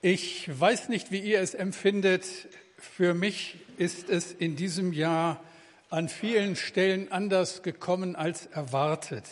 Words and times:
Ich 0.00 0.48
weiß 0.48 0.90
nicht, 0.90 1.10
wie 1.10 1.18
ihr 1.18 1.40
es 1.40 1.54
empfindet. 1.54 2.24
Für 2.76 3.14
mich 3.14 3.56
ist 3.78 4.08
es 4.08 4.30
in 4.30 4.54
diesem 4.54 4.92
Jahr 4.92 5.42
an 5.90 6.08
vielen 6.08 6.54
Stellen 6.54 7.10
anders 7.10 7.64
gekommen 7.64 8.14
als 8.14 8.46
erwartet. 8.46 9.24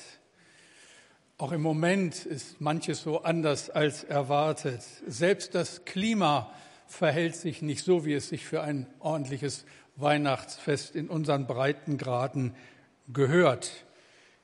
Auch 1.39 1.53
im 1.53 1.63
Moment 1.63 2.27
ist 2.27 2.61
manches 2.61 3.03
so 3.03 3.23
anders 3.23 3.71
als 3.71 4.03
erwartet. 4.03 4.83
Selbst 5.07 5.55
das 5.55 5.85
Klima 5.85 6.53
verhält 6.89 7.37
sich 7.37 7.63
nicht 7.63 7.85
so, 7.85 8.05
wie 8.05 8.15
es 8.15 8.29
sich 8.29 8.45
für 8.45 8.63
ein 8.63 8.89
ordentliches 8.99 9.67
Weihnachtsfest 9.95 10.97
in 10.97 11.09
unseren 11.09 11.47
Breitengraden 11.47 12.57
gehört. 13.13 13.71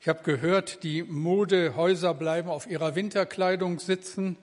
Ich 0.01 0.07
habe 0.09 0.23
gehört, 0.23 0.85
die 0.85 1.03
Modehäuser 1.03 2.15
bleiben 2.15 2.49
auf 2.49 2.69
ihrer 2.69 2.95
Winterkleidung 2.95 3.81
sitzen. 3.81 4.37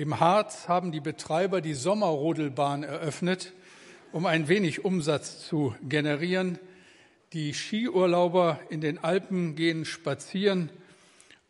Im 0.00 0.18
Harz 0.18 0.66
haben 0.66 0.92
die 0.92 1.00
Betreiber 1.00 1.60
die 1.60 1.74
Sommerrodelbahn 1.74 2.84
eröffnet, 2.84 3.52
um 4.12 4.24
ein 4.24 4.48
wenig 4.48 4.82
Umsatz 4.82 5.46
zu 5.46 5.74
generieren. 5.86 6.58
Die 7.34 7.52
Skiurlauber 7.52 8.58
in 8.70 8.80
den 8.80 9.04
Alpen 9.04 9.56
gehen 9.56 9.84
spazieren 9.84 10.70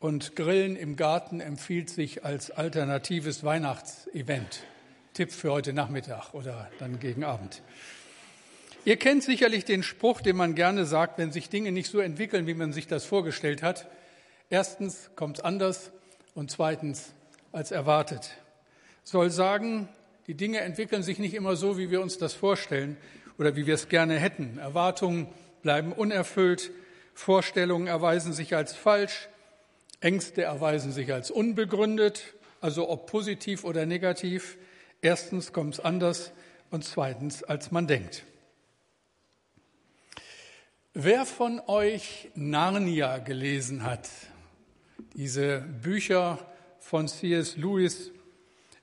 und 0.01 0.35
Grillen 0.35 0.75
im 0.75 0.97
Garten 0.97 1.39
empfiehlt 1.39 1.91
sich 1.91 2.25
als 2.25 2.51
alternatives 2.51 3.45
Weihnachtsevent. 3.45 4.65
Tipp 5.15 5.31
für 5.31 5.53
heute 5.53 5.73
Nachmittag 5.73 6.35
oder 6.35 6.69
dann 6.81 6.99
gegen 6.99 7.23
Abend. 7.23 7.63
Ihr 8.85 8.97
kennt 8.97 9.23
sicherlich 9.23 9.65
den 9.65 9.85
Spruch, 9.85 10.21
den 10.21 10.35
man 10.35 10.57
gerne 10.57 10.87
sagt, 10.87 11.19
wenn 11.19 11.31
sich 11.31 11.51
Dinge 11.51 11.71
nicht 11.71 11.89
so 11.89 12.01
entwickeln, 12.01 12.49
wie 12.49 12.55
man 12.55 12.73
sich 12.73 12.89
das 12.89 13.05
vorgestellt 13.05 13.63
hat. 13.63 13.87
Erstens 14.49 15.11
kommt 15.15 15.39
es 15.39 15.45
anders 15.45 15.93
und 16.35 16.51
zweitens 16.51 17.15
als 17.53 17.71
erwartet. 17.71 18.37
Soll 19.05 19.31
sagen, 19.31 19.89
die 20.27 20.35
Dinge 20.35 20.61
entwickeln 20.61 21.03
sich 21.03 21.19
nicht 21.19 21.35
immer 21.35 21.57
so, 21.57 21.79
wie 21.79 21.91
wir 21.91 22.01
uns 22.01 22.19
das 22.19 22.35
vorstellen 22.35 22.97
oder 23.39 23.57
wie 23.57 23.67
wir 23.67 23.75
es 23.75 23.89
gerne 23.89 24.19
hätten. 24.19 24.59
Erwartungen 24.59 25.29
bleiben 25.63 25.93
unerfüllt, 25.93 26.71
Vorstellungen 27.15 27.87
erweisen 27.87 28.33
sich 28.33 28.55
als 28.55 28.75
falsch, 28.75 29.29
Ängste 30.01 30.43
erweisen 30.43 30.93
sich 30.93 31.13
als 31.13 31.31
unbegründet, 31.31 32.35
also 32.61 32.89
ob 32.89 33.07
positiv 33.07 33.65
oder 33.65 33.87
negativ. 33.87 34.57
Erstens 35.03 35.53
kommt 35.53 35.75
es 35.75 35.81
anders 35.81 36.33
und 36.71 36.85
zweitens, 36.85 37.43
als 37.43 37.71
man 37.71 37.87
denkt. 37.87 38.25
Wer 40.95 41.25
von 41.25 41.61
euch 41.67 42.31
Narnia 42.35 43.19
gelesen 43.19 43.85
hat, 43.85 44.09
diese 45.15 45.61
Bücher 45.61 46.39
von 46.81 47.07
C.S. 47.07 47.57
Lewis, 47.57 48.11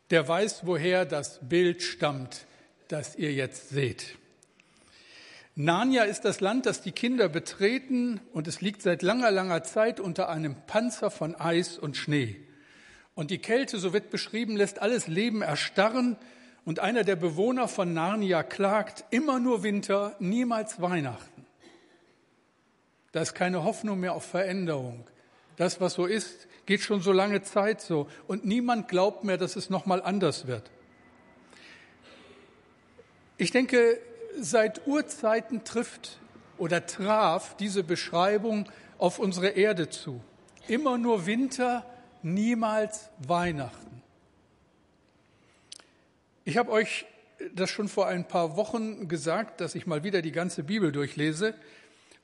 der 0.10 0.28
weiß, 0.28 0.66
woher 0.66 1.06
das 1.06 1.40
Bild 1.42 1.82
stammt, 1.82 2.46
das 2.88 3.16
ihr 3.16 3.34
jetzt 3.34 3.70
seht. 3.70 4.18
Narnia 5.56 6.04
ist 6.04 6.22
das 6.22 6.40
Land, 6.40 6.68
das 6.68 6.82
die 6.82 6.92
Kinder 6.92 7.30
betreten 7.30 8.22
und 8.32 8.48
es 8.48 8.62
liegt 8.62 8.84
seit 8.84 9.02
langer, 9.02 9.32
langer 9.32 9.64
Zeit 9.64 10.00
unter 10.00 10.30
einem 10.30 10.56
Panzer 10.68 11.10
von 11.10 11.36
Eis 11.36 11.80
und 11.80 11.98
Schnee. 11.98 12.38
Und 13.16 13.32
die 13.32 13.40
Kälte, 13.40 13.80
so 13.80 13.92
wird 13.92 14.12
beschrieben, 14.12 14.56
lässt 14.56 14.80
alles 14.80 15.08
Leben 15.08 15.42
erstarren 15.42 16.16
und 16.64 16.80
einer 16.80 17.04
der 17.04 17.16
Bewohner 17.16 17.68
von 17.68 17.92
Narnia 17.92 18.44
klagt, 18.44 19.06
immer 19.10 19.40
nur 19.40 19.64
Winter, 19.64 20.16
niemals 20.20 20.80
Weihnachten. 20.80 21.48
Da 23.12 23.22
ist 23.22 23.34
keine 23.34 23.64
Hoffnung 23.64 24.00
mehr 24.00 24.14
auf 24.14 24.26
Veränderung. 24.26 25.08
Das, 25.58 25.82
was 25.82 25.94
so 25.94 26.06
ist, 26.06 26.48
geht 26.66 26.82
schon 26.82 27.02
so 27.02 27.12
lange 27.12 27.42
Zeit 27.42 27.82
so 27.82 28.08
und 28.28 28.46
niemand 28.46 28.88
glaubt 28.88 29.24
mehr, 29.24 29.38
dass 29.38 29.56
es 29.56 29.70
noch 29.70 29.86
mal 29.86 30.02
anders 30.02 30.48
wird. 30.48 30.72
Ich 33.38 33.52
denke, 33.52 34.00
seit 34.40 34.88
Urzeiten 34.88 35.64
trifft 35.64 36.20
oder 36.58 36.86
traf 36.86 37.56
diese 37.58 37.84
Beschreibung 37.84 38.70
auf 38.98 39.20
unsere 39.20 39.50
Erde 39.50 39.90
zu. 39.90 40.22
Immer 40.68 40.98
nur 40.98 41.26
Winter, 41.26 41.86
niemals 42.22 43.10
Weihnachten. 43.20 44.02
Ich 46.46 46.58
habe 46.58 46.72
euch 46.72 47.06
das 47.54 47.70
schon 47.70 47.88
vor 47.88 48.08
ein 48.08 48.28
paar 48.28 48.58
Wochen 48.58 49.08
gesagt, 49.08 49.62
dass 49.62 49.76
ich 49.76 49.86
mal 49.86 50.04
wieder 50.04 50.22
die 50.22 50.32
ganze 50.32 50.64
Bibel 50.64 50.92
durchlese 50.92 51.54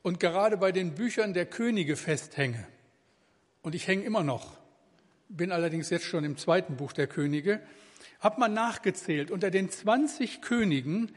und 0.02 0.20
gerade 0.20 0.58
bei 0.58 0.72
den 0.72 0.96
Büchern 0.96 1.34
der 1.34 1.46
Könige 1.46 1.96
festhänge. 1.96 2.68
Und 3.64 3.76
ich 3.76 3.88
hänge 3.88 4.04
immer 4.04 4.24
noch, 4.24 4.58
bin 5.30 5.52
allerdings 5.52 5.90
jetzt 5.90 6.06
schon 6.06 6.26
im 6.26 6.38
zweiten 6.38 6.76
Buch 6.76 6.94
der 6.94 7.08
Könige, 7.08 7.62
habe 8.20 8.40
mal 8.40 8.50
nachgezählt, 8.50 9.32
unter 9.32 9.50
den 9.50 9.70
20 9.70 10.42
Königen, 10.42 11.12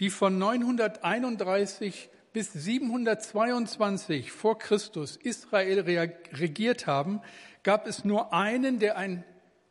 die 0.00 0.08
von 0.08 0.38
931 0.38 2.08
bis 2.32 2.52
722 2.52 4.30
vor 4.30 4.58
Christus 4.58 5.16
Israel 5.16 5.80
regiert 5.80 6.86
haben, 6.86 7.20
gab 7.64 7.86
es 7.86 8.04
nur 8.04 8.32
einen, 8.32 8.78
der 8.78 8.96
ein, 8.96 9.24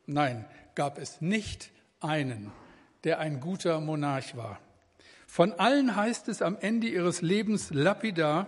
nein, 0.06 0.46
gab 0.76 1.00
es 1.00 1.22
nicht 1.22 1.72
einen, 2.02 2.52
der 3.06 3.20
ein 3.20 3.40
guter 3.40 3.80
Monarch 3.80 4.36
war. 4.36 4.60
Von 5.28 5.54
allen 5.54 5.96
heißt 5.96 6.28
es 6.28 6.42
am 6.42 6.58
Ende 6.60 6.88
ihres 6.88 7.22
Lebens 7.22 7.70
lapidar, 7.72 8.48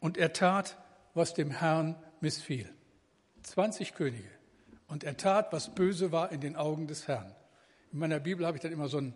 und 0.00 0.16
er 0.16 0.32
tat, 0.32 0.78
was 1.12 1.34
dem 1.34 1.50
Herrn 1.50 1.94
missfiel. 2.20 2.68
20 3.42 3.94
Könige. 3.94 4.28
Und 4.86 5.04
er 5.04 5.16
tat, 5.16 5.52
was 5.52 5.74
böse 5.74 6.12
war 6.12 6.32
in 6.32 6.40
den 6.40 6.56
Augen 6.56 6.86
des 6.86 7.06
Herrn. 7.06 7.34
In 7.92 7.98
meiner 7.98 8.20
Bibel 8.20 8.46
habe 8.46 8.56
ich 8.56 8.62
dann 8.62 8.72
immer 8.72 8.88
so 8.88 8.98
ein, 8.98 9.14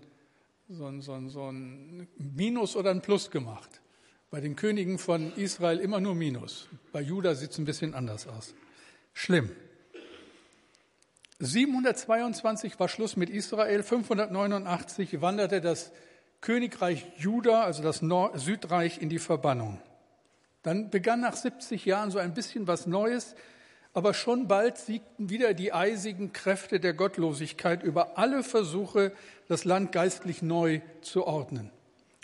so 0.69 0.87
ein, 0.87 1.01
so 1.01 1.13
ein, 1.13 1.29
so 1.29 1.51
ein 1.51 2.09
Minus 2.17 2.77
oder 2.77 2.91
ein 2.91 3.03
Plus 3.03 3.31
gemacht. 3.31 3.81
Bei 4.31 4.41
den 4.41 4.57
Königen 4.57 4.99
von 4.99 5.33
Israel 5.37 5.79
immer 5.79 6.01
nur 6.01 6.15
Minus. 6.15 6.69
Bei 6.93 7.01
Juda 7.01 7.35
sieht 7.35 7.51
es 7.51 7.59
ein 7.59 7.65
bisschen 7.65 7.95
anders 7.95 8.27
aus. 8.27 8.55
Schlimm. 9.13 9.51
722 11.41 12.79
war 12.79 12.89
Schluss 12.89 13.17
mit 13.17 13.31
Israel, 13.31 13.83
589 13.83 15.21
wanderte 15.21 15.61
das 15.61 15.93
Königreich 16.41 17.07
Juda, 17.17 17.65
also 17.65 17.83
das 17.83 18.03
Nord 18.03 18.39
Südreich, 18.39 19.01
in 19.01 19.09
die 19.09 19.19
Verbannung. 19.19 19.81
Dann 20.63 20.91
begann 20.91 21.21
nach 21.21 21.37
70 21.37 21.85
Jahren 21.85 22.11
so 22.11 22.19
ein 22.19 22.35
bisschen 22.35 22.67
was 22.67 22.87
Neues, 22.87 23.35
aber 23.95 24.13
schon 24.13 24.49
bald 24.49 24.77
siegten 24.77 25.31
wieder 25.31 25.55
die 25.55 25.73
eisigen 25.73 26.33
Kräfte 26.33 26.81
der 26.81 26.95
Gottlosigkeit 26.95 27.83
über 27.85 28.19
alle 28.19 28.43
Versuche, 28.43 29.13
das 29.49 29.65
Land 29.65 29.93
geistlich 29.93 30.43
neu 30.43 30.81
zu 31.01 31.25
ordnen. 31.25 31.71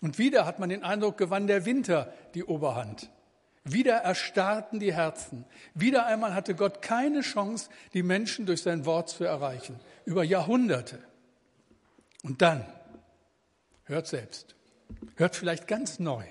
Und 0.02 0.18
wieder 0.18 0.46
hat 0.46 0.58
man 0.58 0.68
den 0.68 0.82
Eindruck, 0.82 1.16
gewann 1.16 1.46
der 1.46 1.64
Winter 1.64 2.12
die 2.34 2.44
Oberhand. 2.44 3.10
Wieder 3.64 3.96
erstarrten 3.98 4.80
die 4.80 4.92
Herzen. 4.92 5.44
Wieder 5.74 6.06
einmal 6.06 6.34
hatte 6.34 6.54
Gott 6.54 6.82
keine 6.82 7.20
Chance, 7.20 7.70
die 7.94 8.02
Menschen 8.02 8.46
durch 8.46 8.62
sein 8.62 8.84
Wort 8.84 9.08
zu 9.08 9.24
erreichen. 9.24 9.78
Über 10.04 10.24
Jahrhunderte. 10.24 10.98
Und 12.24 12.42
dann, 12.42 12.64
hört 13.84 14.08
selbst, 14.08 14.56
hört 15.16 15.36
vielleicht 15.36 15.68
ganz 15.68 16.00
neu, 16.00 16.24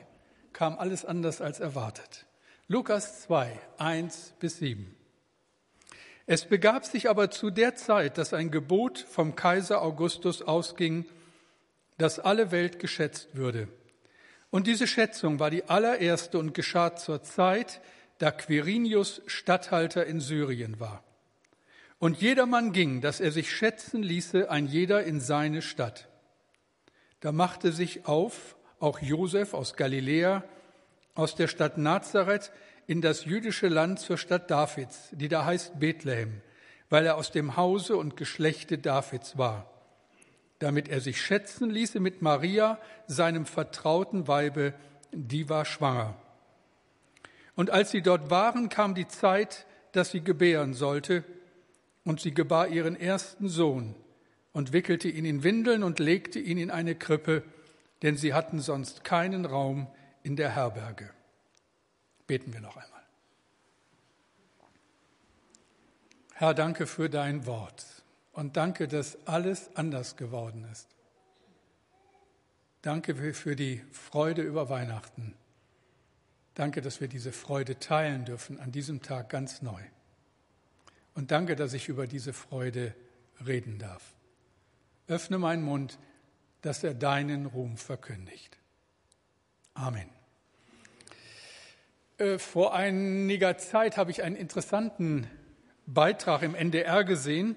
kam 0.52 0.78
alles 0.78 1.06
anders 1.06 1.40
als 1.40 1.60
erwartet. 1.60 2.26
Lukas 2.68 3.22
2, 3.22 3.58
1 3.78 4.34
bis 4.40 4.58
7. 4.58 4.99
Es 6.32 6.46
begab 6.46 6.86
sich 6.86 7.10
aber 7.10 7.32
zu 7.32 7.50
der 7.50 7.74
Zeit, 7.74 8.20
dass 8.20 8.36
ein 8.36 8.52
Gebot 8.52 9.00
vom 9.00 9.36
Kaiser 9.36 9.82
Augustus 9.82 10.44
ausging, 10.44 11.06
dass 11.98 12.20
alle 12.20 12.52
Welt 12.52 12.78
geschätzt 12.78 13.30
würde. 13.34 13.68
Und 14.52 14.68
diese 14.68 14.86
Schätzung 14.86 15.40
war 15.40 15.50
die 15.50 15.64
allererste 15.64 16.38
und 16.38 16.54
geschah 16.54 16.96
zur 16.96 17.24
Zeit, 17.24 17.82
da 18.20 18.30
Quirinius 18.30 19.24
Statthalter 19.26 20.06
in 20.06 20.20
Syrien 20.20 20.80
war. 20.80 21.04
Und 21.98 22.22
jedermann 22.22 22.74
ging, 22.74 23.02
dass 23.02 23.20
er 23.20 23.32
sich 23.32 23.52
schätzen 23.52 24.04
ließe, 24.04 24.52
ein 24.52 24.68
jeder 24.68 25.04
in 25.04 25.22
seine 25.22 25.64
Stadt. 25.64 26.10
Da 27.22 27.32
machte 27.32 27.72
sich 27.72 28.06
auf 28.06 28.56
auch 28.80 29.00
Josef 29.00 29.56
aus 29.56 29.76
Galiläa, 29.76 30.44
aus 31.16 31.34
der 31.34 31.48
Stadt 31.48 31.80
Nazareth, 31.80 32.52
in 32.90 33.02
das 33.02 33.26
jüdische 33.26 33.68
Land 33.68 34.00
zur 34.00 34.18
Stadt 34.18 34.50
Davids, 34.50 35.10
die 35.12 35.28
da 35.28 35.46
heißt 35.46 35.80
Bethlehem, 35.80 36.42
weil 36.90 37.06
er 37.06 37.18
aus 37.18 37.32
dem 37.32 37.56
Hause 37.56 37.96
und 37.98 38.18
Geschlechte 38.18 38.80
Davids 38.80 39.38
war, 39.38 39.70
damit 40.58 40.88
er 40.88 41.00
sich 41.00 41.22
schätzen 41.22 41.70
ließe 41.70 42.00
mit 42.00 42.24
Maria, 42.24 42.80
seinem 43.06 43.46
vertrauten 43.46 44.28
Weibe, 44.28 44.74
die 45.12 45.50
war 45.50 45.66
schwanger. 45.66 46.16
Und 47.54 47.70
als 47.70 47.92
sie 47.92 48.02
dort 48.02 48.32
waren, 48.32 48.70
kam 48.70 48.96
die 48.96 49.08
Zeit, 49.08 49.68
dass 49.92 50.10
sie 50.10 50.22
gebären 50.22 50.74
sollte, 50.74 51.24
und 52.06 52.20
sie 52.20 52.34
gebar 52.34 52.70
ihren 52.70 53.00
ersten 53.00 53.50
Sohn 53.50 53.94
und 54.52 54.74
wickelte 54.74 55.10
ihn 55.10 55.26
in 55.26 55.44
Windeln 55.44 55.84
und 55.84 56.00
legte 56.00 56.40
ihn 56.40 56.58
in 56.58 56.72
eine 56.72 56.96
Krippe, 56.96 57.44
denn 58.02 58.18
sie 58.18 58.34
hatten 58.34 58.62
sonst 58.62 59.04
keinen 59.04 59.46
Raum 59.46 59.86
in 60.24 60.36
der 60.36 60.56
Herberge. 60.56 61.12
Beten 62.30 62.54
wir 62.54 62.62
noch 62.62 62.78
einmal. 62.78 63.02
Herr, 66.36 66.54
danke 66.54 66.86
für 66.86 67.10
dein 67.10 67.48
Wort. 67.48 68.04
Und 68.34 68.56
danke, 68.56 68.88
dass 68.88 69.18
alles 69.26 69.76
anders 69.76 70.16
geworden 70.16 70.64
ist. 70.72 70.88
Danke 72.84 73.34
für 73.34 73.56
die 73.56 73.84
Freude 73.92 74.44
über 74.44 74.70
Weihnachten. 74.70 75.34
Danke, 76.54 76.84
dass 76.84 77.02
wir 77.02 77.08
diese 77.08 77.32
Freude 77.32 77.80
teilen 77.80 78.26
dürfen 78.26 78.60
an 78.60 78.72
diesem 78.72 79.02
Tag 79.02 79.30
ganz 79.30 79.64
neu. 79.64 79.82
Und 81.16 81.32
danke, 81.32 81.56
dass 81.56 81.74
ich 81.74 81.90
über 81.90 82.06
diese 82.06 82.34
Freude 82.34 82.94
reden 83.44 83.80
darf. 83.80 84.14
Öffne 85.08 85.40
meinen 85.40 85.64
Mund, 85.64 85.98
dass 86.62 86.84
er 86.84 86.94
deinen 86.94 87.48
Ruhm 87.48 87.76
verkündigt. 87.76 88.56
Amen. 89.74 90.19
Äh, 92.20 92.38
vor 92.38 92.76
einiger 92.76 93.58
Zeit 93.58 93.96
habe 93.96 94.12
ich 94.12 94.24
einen 94.24 94.36
interessanten 94.36 95.28
Beitrag 95.86 96.44
im 96.44 96.54
NDR 96.54 97.06
gesehen. 97.06 97.56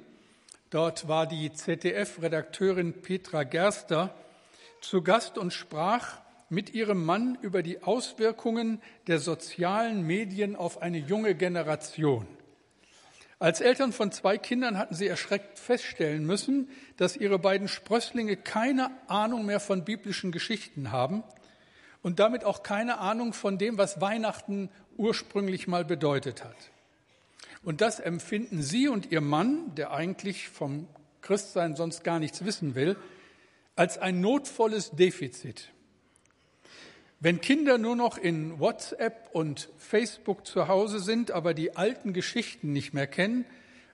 Dort 0.70 1.08
war 1.08 1.26
die 1.26 1.52
ZDF-Redakteurin 1.52 3.02
Petra 3.02 3.42
Gerster 3.42 4.14
zu 4.80 5.02
Gast 5.02 5.36
und 5.36 5.52
sprach 5.52 6.20
mit 6.48 6.74
ihrem 6.74 7.04
Mann 7.04 7.36
über 7.42 7.64
die 7.64 7.82
Auswirkungen 7.82 8.80
der 9.08 9.18
sozialen 9.18 10.06
Medien 10.06 10.54
auf 10.54 10.80
eine 10.80 10.98
junge 10.98 11.34
Generation. 11.34 12.28
Als 13.40 13.60
Eltern 13.60 13.92
von 13.92 14.12
zwei 14.12 14.38
Kindern 14.38 14.78
hatten 14.78 14.94
sie 14.94 15.08
erschreckt 15.08 15.58
feststellen 15.58 16.24
müssen, 16.24 16.70
dass 16.96 17.16
ihre 17.16 17.40
beiden 17.40 17.66
Sprösslinge 17.66 18.36
keine 18.36 18.92
Ahnung 19.08 19.44
mehr 19.44 19.58
von 19.58 19.84
biblischen 19.84 20.30
Geschichten 20.30 20.92
haben 20.92 21.24
und 22.02 22.18
damit 22.18 22.44
auch 22.44 22.62
keine 22.62 22.98
Ahnung 22.98 23.32
von 23.32 23.58
dem, 23.58 23.78
was 23.78 24.00
Weihnachten 24.00 24.68
ursprünglich 24.96 25.68
mal 25.68 25.84
bedeutet 25.84 26.44
hat. 26.44 26.56
Und 27.62 27.80
das 27.80 28.00
empfinden 28.00 28.62
Sie 28.62 28.88
und 28.88 29.10
Ihr 29.12 29.20
Mann, 29.20 29.74
der 29.76 29.92
eigentlich 29.92 30.48
vom 30.48 30.88
Christsein 31.20 31.76
sonst 31.76 32.02
gar 32.02 32.18
nichts 32.18 32.44
wissen 32.44 32.74
will, 32.74 32.96
als 33.76 33.98
ein 33.98 34.20
notvolles 34.20 34.90
Defizit. 34.90 35.70
Wenn 37.20 37.40
Kinder 37.40 37.78
nur 37.78 37.94
noch 37.94 38.18
in 38.18 38.58
WhatsApp 38.58 39.28
und 39.32 39.70
Facebook 39.78 40.44
zu 40.44 40.66
Hause 40.66 40.98
sind, 40.98 41.30
aber 41.30 41.54
die 41.54 41.76
alten 41.76 42.12
Geschichten 42.12 42.72
nicht 42.72 42.94
mehr 42.94 43.06
kennen, 43.06 43.44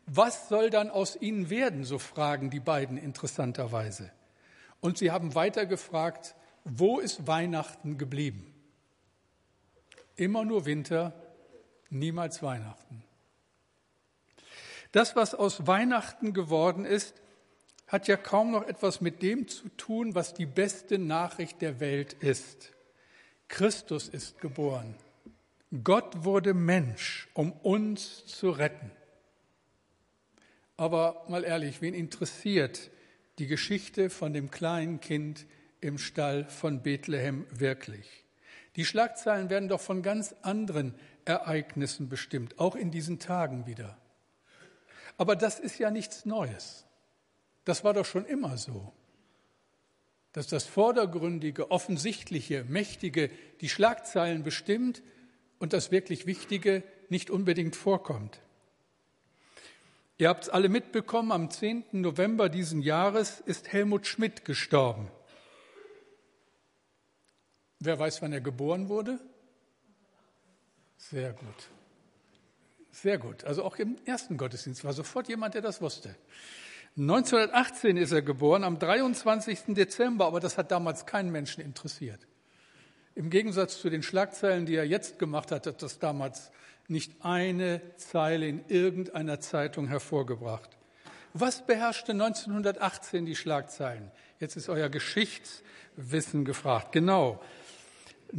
was 0.06 0.48
soll 0.48 0.70
dann 0.70 0.88
aus 0.88 1.20
ihnen 1.20 1.50
werden, 1.50 1.84
so 1.84 1.98
fragen 1.98 2.48
die 2.48 2.60
beiden 2.60 2.96
interessanterweise. 2.96 4.10
Und 4.80 4.96
sie 4.96 5.10
haben 5.10 5.34
weiter 5.34 5.66
gefragt, 5.66 6.34
wo 6.70 7.00
ist 7.00 7.26
Weihnachten 7.26 7.98
geblieben? 7.98 8.54
Immer 10.16 10.44
nur 10.44 10.66
Winter, 10.66 11.12
niemals 11.90 12.42
Weihnachten. 12.42 13.02
Das, 14.92 15.16
was 15.16 15.34
aus 15.34 15.66
Weihnachten 15.66 16.32
geworden 16.32 16.84
ist, 16.84 17.14
hat 17.86 18.06
ja 18.06 18.16
kaum 18.16 18.50
noch 18.50 18.66
etwas 18.66 19.00
mit 19.00 19.22
dem 19.22 19.48
zu 19.48 19.68
tun, 19.70 20.14
was 20.14 20.34
die 20.34 20.46
beste 20.46 20.98
Nachricht 20.98 21.62
der 21.62 21.80
Welt 21.80 22.14
ist. 22.14 22.72
Christus 23.48 24.08
ist 24.08 24.40
geboren. 24.40 24.94
Gott 25.84 26.24
wurde 26.24 26.54
Mensch, 26.54 27.28
um 27.34 27.52
uns 27.52 28.26
zu 28.26 28.50
retten. 28.50 28.90
Aber 30.76 31.24
mal 31.28 31.44
ehrlich, 31.44 31.80
wen 31.80 31.94
interessiert 31.94 32.90
die 33.38 33.46
Geschichte 33.46 34.10
von 34.10 34.32
dem 34.32 34.50
kleinen 34.50 35.00
Kind 35.00 35.46
im 35.80 35.98
Stall 35.98 36.44
von 36.44 36.82
Bethlehem 36.82 37.46
wirklich? 37.50 38.24
Die 38.76 38.84
Schlagzeilen 38.84 39.50
werden 39.50 39.68
doch 39.68 39.80
von 39.80 40.02
ganz 40.02 40.34
anderen 40.42 40.94
Ereignissen 41.24 42.08
bestimmt, 42.08 42.58
auch 42.58 42.76
in 42.76 42.90
diesen 42.90 43.18
Tagen 43.18 43.66
wieder. 43.66 43.98
Aber 45.16 45.34
das 45.34 45.58
ist 45.58 45.78
ja 45.78 45.90
nichts 45.90 46.24
Neues. 46.24 46.84
Das 47.64 47.84
war 47.84 47.92
doch 47.92 48.06
schon 48.06 48.24
immer 48.24 48.56
so. 48.56 48.92
Dass 50.32 50.46
das 50.46 50.64
Vordergründige, 50.64 51.70
Offensichtliche, 51.70 52.64
Mächtige 52.64 53.30
die 53.60 53.68
Schlagzeilen 53.68 54.44
bestimmt 54.44 55.02
und 55.58 55.72
das 55.72 55.90
wirklich 55.90 56.26
Wichtige 56.26 56.84
nicht 57.08 57.30
unbedingt 57.30 57.74
vorkommt. 57.74 58.40
Ihr 60.18 60.28
habt 60.28 60.44
es 60.44 60.50
alle 60.50 60.68
mitbekommen, 60.68 61.32
am 61.32 61.50
10. 61.50 61.84
November 61.92 62.48
diesen 62.48 62.82
Jahres 62.82 63.40
ist 63.40 63.72
Helmut 63.72 64.06
Schmidt 64.06 64.44
gestorben. 64.44 65.10
Wer 67.80 67.98
weiß, 67.98 68.22
wann 68.22 68.32
er 68.32 68.40
geboren 68.40 68.88
wurde? 68.88 69.18
Sehr 70.96 71.32
gut. 71.32 71.68
Sehr 72.90 73.18
gut. 73.18 73.44
Also 73.44 73.62
auch 73.62 73.76
im 73.76 73.96
ersten 74.04 74.36
Gottesdienst 74.36 74.84
war 74.84 74.92
sofort 74.92 75.28
jemand, 75.28 75.54
der 75.54 75.62
das 75.62 75.80
wusste. 75.80 76.16
1918 76.96 77.96
ist 77.96 78.10
er 78.10 78.22
geboren, 78.22 78.64
am 78.64 78.78
23. 78.78 79.66
Dezember, 79.68 80.26
aber 80.26 80.40
das 80.40 80.58
hat 80.58 80.72
damals 80.72 81.06
keinen 81.06 81.30
Menschen 81.30 81.62
interessiert. 81.62 82.26
Im 83.14 83.30
Gegensatz 83.30 83.80
zu 83.80 83.88
den 83.88 84.02
Schlagzeilen, 84.02 84.66
die 84.66 84.74
er 84.74 84.84
jetzt 84.84 85.18
gemacht 85.18 85.52
hat, 85.52 85.66
hat 85.66 85.82
das 85.82 86.00
damals 86.00 86.50
nicht 86.88 87.24
eine 87.24 87.80
Zeile 87.96 88.48
in 88.48 88.64
irgendeiner 88.66 89.38
Zeitung 89.38 89.86
hervorgebracht. 89.86 90.70
Was 91.34 91.64
beherrschte 91.66 92.12
1918 92.12 93.26
die 93.26 93.36
Schlagzeilen? 93.36 94.10
Jetzt 94.40 94.56
ist 94.56 94.68
euer 94.68 94.88
Geschichtswissen 94.88 96.44
gefragt. 96.44 96.92
Genau. 96.92 97.40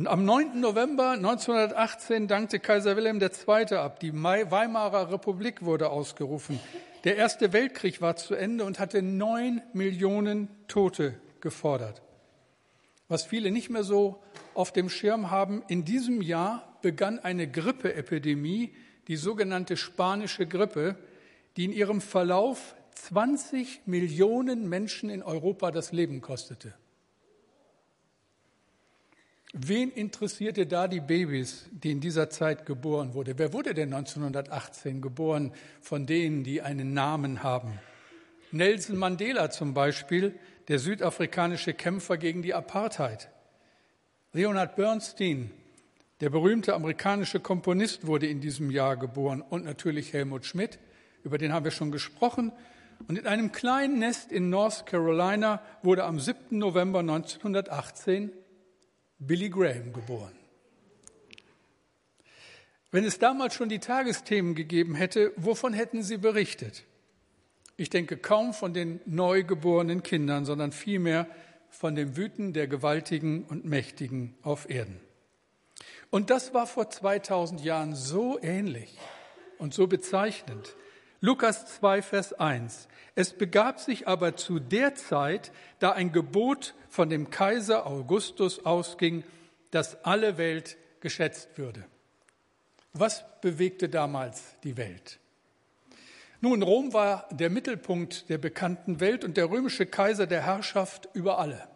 Am 0.06 0.24
9. 0.24 0.60
November 0.60 1.14
1918 1.14 2.28
dankte 2.28 2.60
Kaiser 2.60 2.96
Wilhelm 2.96 3.20
II. 3.20 3.76
ab. 3.76 4.00
Die 4.00 4.14
Weimarer 4.14 5.12
Republik 5.12 5.64
wurde 5.66 5.90
ausgerufen. 5.90 6.60
Der 7.06 7.16
Erste 7.16 7.54
Weltkrieg 7.54 8.00
war 8.00 8.16
zu 8.16 8.36
Ende 8.36 8.66
und 8.66 8.78
hatte 8.78 9.02
neun 9.02 9.64
Millionen 9.74 10.48
Tote 10.68 11.16
gefordert. 11.42 12.04
Was 13.08 13.26
viele 13.26 13.50
nicht 13.50 13.72
mehr 13.72 13.84
so 13.84 14.22
auf 14.54 14.72
dem 14.72 14.90
Schirm 14.90 15.32
haben, 15.32 15.64
in 15.68 15.86
diesem 15.86 16.22
Jahr 16.22 16.78
begann 16.84 17.18
eine 17.18 17.50
Grippeepidemie, 17.50 18.76
die 19.08 19.16
sogenannte 19.16 19.76
spanische 19.76 20.46
Grippe, 20.46 20.98
die 21.58 21.66
in 21.66 21.74
ihrem 21.74 22.00
Verlauf 22.00 22.76
20 22.94 23.88
Millionen 23.88 24.70
Menschen 24.70 25.10
in 25.10 25.24
Europa 25.24 25.72
das 25.72 25.92
Leben 25.92 26.22
kostete. 26.22 26.76
Wen 29.54 29.92
interessierte 29.92 30.68
da 30.68 30.88
die 30.88 31.00
Babys, 31.00 31.66
die 31.72 31.92
in 31.92 32.02
dieser 32.02 32.30
Zeit 32.30 32.68
geboren 32.68 33.16
wurden? 33.16 33.34
Wer 33.38 33.52
wurde 33.52 33.74
denn 33.74 33.94
1918 33.94 35.02
geboren 35.02 35.54
von 35.82 36.06
denen, 36.06 36.44
die 36.44 36.62
einen 36.62 36.94
Namen 36.94 37.42
haben? 37.42 37.80
Nelson 38.52 38.98
Mandela 38.98 39.50
zum 39.50 39.74
Beispiel, 39.74 40.38
der 40.68 40.78
südafrikanische 40.78 41.74
Kämpfer 41.74 42.18
gegen 42.18 42.44
die 42.44 42.54
Apartheid. 42.54 43.30
Leonard 44.34 44.76
Bernstein, 44.76 45.50
der 46.22 46.30
berühmte 46.30 46.76
amerikanische 46.76 47.40
Komponist, 47.40 48.06
wurde 48.06 48.28
in 48.28 48.42
diesem 48.42 48.70
Jahr 48.70 48.98
geboren. 48.98 49.42
Und 49.42 49.66
natürlich 49.66 50.14
Helmut 50.14 50.46
Schmidt, 50.46 50.78
über 51.24 51.40
den 51.40 51.54
haben 51.54 51.64
wir 51.64 51.72
schon 51.72 51.92
gesprochen. 51.92 52.52
Und 53.08 53.18
in 53.18 53.26
einem 53.26 53.52
kleinen 53.52 53.98
Nest 53.98 54.32
in 54.32 54.52
North 54.52 54.86
Carolina 54.86 55.64
wurde 55.82 56.04
am 56.04 56.20
7. 56.20 56.56
November 56.58 57.00
1918 57.00 58.32
Billy 59.20 59.50
Graham 59.50 59.94
geboren. 59.94 60.36
Wenn 62.92 63.04
es 63.04 63.20
damals 63.20 63.54
schon 63.54 63.70
die 63.70 63.80
Tagesthemen 63.80 64.56
gegeben 64.56 64.96
hätte, 64.96 65.32
wovon 65.36 65.74
hätten 65.74 66.02
Sie 66.02 66.18
berichtet? 66.18 66.86
Ich 67.78 67.90
denke 67.90 68.18
kaum 68.18 68.54
von 68.54 68.74
den 68.74 69.00
neugeborenen 69.06 70.02
Kindern, 70.02 70.44
sondern 70.44 70.72
vielmehr 70.72 71.28
von 71.70 71.96
dem 71.96 72.18
Wüten 72.18 72.52
der 72.54 72.68
Gewaltigen 72.68 73.44
und 73.44 73.64
Mächtigen 73.64 74.36
auf 74.42 74.70
Erden. 74.70 75.00
Und 76.10 76.32
das 76.32 76.54
war 76.54 76.66
vor 76.66 76.90
2000 76.90 77.64
Jahren 77.64 77.94
so 77.96 78.40
ähnlich 78.42 78.98
und 79.60 79.74
so 79.74 79.86
bezeichnend. 79.86 80.76
Lukas 81.22 81.66
2, 81.80 82.02
Vers 82.02 82.34
1. 82.34 82.88
Es 83.16 83.34
begab 83.34 83.82
sich 83.82 84.08
aber 84.08 84.38
zu 84.38 84.60
der 84.60 84.96
Zeit, 84.96 85.52
da 85.80 85.92
ein 85.92 86.14
Gebot 86.14 86.76
von 86.88 87.10
dem 87.10 87.30
Kaiser 87.30 87.86
Augustus 87.86 88.66
ausging, 88.66 89.26
dass 89.72 90.06
alle 90.06 90.38
Welt 90.38 90.78
geschätzt 91.02 91.58
würde. 91.58 91.84
Was 92.94 93.26
bewegte 93.42 93.90
damals 93.90 94.56
die 94.64 94.78
Welt? 94.78 95.20
Nun, 96.40 96.64
Rom 96.64 96.94
war 96.94 97.28
der 97.32 97.50
Mittelpunkt 97.50 98.30
der 98.30 98.38
bekannten 98.38 99.02
Welt 99.02 99.26
und 99.26 99.36
der 99.36 99.50
römische 99.50 99.86
Kaiser 99.86 100.26
der 100.26 100.46
Herrschaft 100.46 101.10
über 101.14 101.38
alle. 101.38 101.68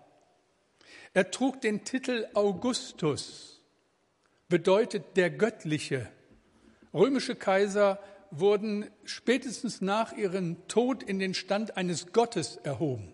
Er 1.13 1.31
trug 1.31 1.59
den 1.59 1.83
Titel 1.83 2.27
Augustus, 2.33 3.61
bedeutet 4.47 5.17
der 5.17 5.29
Göttliche. 5.29 6.09
Römische 6.93 7.35
Kaiser 7.35 7.99
wurden 8.39 8.85
spätestens 9.03 9.81
nach 9.81 10.13
ihrem 10.13 10.67
Tod 10.67 11.03
in 11.03 11.19
den 11.19 11.33
Stand 11.33 11.77
eines 11.77 12.13
Gottes 12.13 12.57
erhoben. 12.57 13.13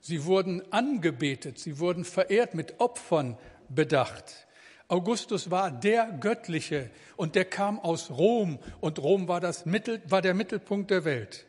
Sie 0.00 0.24
wurden 0.24 0.62
angebetet, 0.72 1.58
sie 1.58 1.78
wurden 1.78 2.04
verehrt, 2.04 2.54
mit 2.54 2.78
Opfern 2.80 3.36
bedacht. 3.68 4.46
Augustus 4.86 5.50
war 5.50 5.70
der 5.70 6.06
Göttliche 6.20 6.90
und 7.16 7.34
der 7.34 7.44
kam 7.44 7.78
aus 7.78 8.10
Rom 8.10 8.58
und 8.80 8.98
Rom 9.00 9.28
war, 9.28 9.40
das 9.40 9.66
Mittel, 9.66 10.00
war 10.08 10.22
der 10.22 10.34
Mittelpunkt 10.34 10.90
der 10.90 11.04
Welt. 11.04 11.47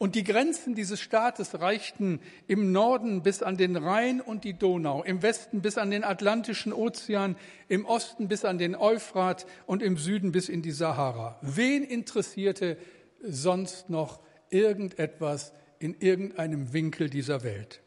Und 0.00 0.14
die 0.14 0.24
Grenzen 0.24 0.74
dieses 0.74 0.98
Staates 0.98 1.60
reichten 1.60 2.20
im 2.46 2.72
Norden 2.72 3.22
bis 3.22 3.42
an 3.42 3.58
den 3.58 3.76
Rhein 3.76 4.22
und 4.22 4.44
die 4.44 4.54
Donau, 4.54 5.02
im 5.02 5.20
Westen 5.20 5.60
bis 5.60 5.76
an 5.76 5.90
den 5.90 6.04
Atlantischen 6.04 6.72
Ozean, 6.72 7.36
im 7.68 7.84
Osten 7.84 8.26
bis 8.26 8.46
an 8.46 8.56
den 8.56 8.74
Euphrat 8.74 9.44
und 9.66 9.82
im 9.82 9.98
Süden 9.98 10.32
bis 10.32 10.48
in 10.48 10.62
die 10.62 10.70
Sahara. 10.70 11.38
Wen 11.42 11.84
interessierte 11.84 12.78
sonst 13.22 13.90
noch 13.90 14.20
irgendetwas 14.48 15.52
in 15.78 15.94
irgendeinem 16.00 16.72
Winkel 16.72 17.10
dieser 17.10 17.44
Welt? 17.44 17.82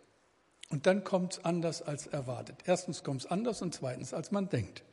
Und 0.69 0.85
dann 0.85 1.03
kommt 1.03 1.33
es 1.33 1.45
anders 1.45 1.81
als 1.81 2.05
erwartet. 2.05 2.57
Erstens 2.65 3.03
kommt 3.03 3.21
es 3.21 3.25
anders 3.25 3.63
und 3.63 3.73
zweitens 3.73 4.13
als 4.13 4.31
man 4.31 4.49
denkt. 4.49 4.83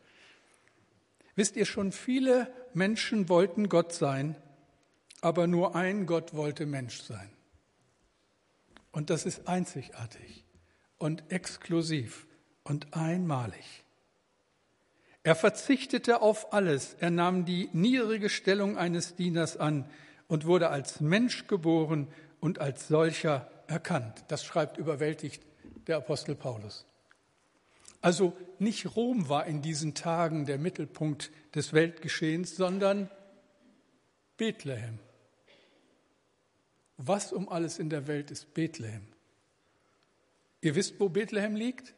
Wisst 1.36 1.56
ihr 1.56 1.66
schon, 1.66 1.92
viele 1.92 2.50
Menschen 2.72 3.28
wollten 3.28 3.68
Gott 3.68 3.92
sein, 3.92 4.36
aber 5.20 5.46
nur 5.46 5.74
ein 5.74 6.06
Gott 6.06 6.34
wollte 6.34 6.66
Mensch 6.66 7.02
sein. 7.02 7.30
Und 8.92 9.10
das 9.10 9.26
ist 9.26 9.46
einzigartig 9.46 10.44
und 10.98 11.30
exklusiv 11.30 12.26
und 12.64 12.94
einmalig. 12.94 13.84
Er 15.22 15.34
verzichtete 15.34 16.22
auf 16.22 16.52
alles, 16.52 16.96
er 16.98 17.10
nahm 17.10 17.44
die 17.44 17.68
niedrige 17.72 18.30
Stellung 18.30 18.78
eines 18.78 19.16
Dieners 19.16 19.56
an 19.56 19.88
und 20.28 20.46
wurde 20.46 20.70
als 20.70 21.00
Mensch 21.00 21.46
geboren 21.46 22.08
und 22.40 22.58
als 22.58 22.88
solcher 22.88 23.50
erkannt. 23.66 24.24
Das 24.28 24.44
schreibt 24.44 24.78
überwältigt 24.78 25.42
der 25.86 25.98
Apostel 25.98 26.34
Paulus. 26.34 26.86
Also 28.00 28.34
nicht 28.58 28.96
Rom 28.96 29.28
war 29.28 29.46
in 29.46 29.60
diesen 29.60 29.94
Tagen 29.94 30.46
der 30.46 30.58
Mittelpunkt 30.58 31.30
des 31.54 31.74
Weltgeschehens, 31.74 32.56
sondern 32.56 33.10
Bethlehem. 34.38 34.98
Was 37.02 37.33
um 37.33 37.49
alles 37.49 37.78
in 37.78 37.88
der 37.88 38.07
Welt 38.07 38.30
ist 38.30 38.52
Bethlehem? 38.52 39.07
Ihr 40.61 40.75
wisst, 40.75 41.00
wo 41.00 41.09
Bethlehem 41.09 41.57
liegt? 41.57 41.95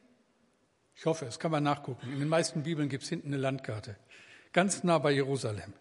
Ich 0.95 1.07
hoffe, 1.07 1.25
das 1.25 1.41
kann 1.41 1.51
man 1.51 1.65
nachgucken. 1.65 2.13
In 2.13 2.21
den 2.21 2.29
meisten 2.29 2.63
Bibeln 2.63 2.89
gibt 2.89 3.03
es 3.03 3.09
hinten 3.09 3.29
eine 3.29 3.39
Landkarte. 3.39 3.97
Ganz 4.53 4.85
nah 4.85 4.99
bei 4.99 5.11
Jerusalem. 5.11 5.73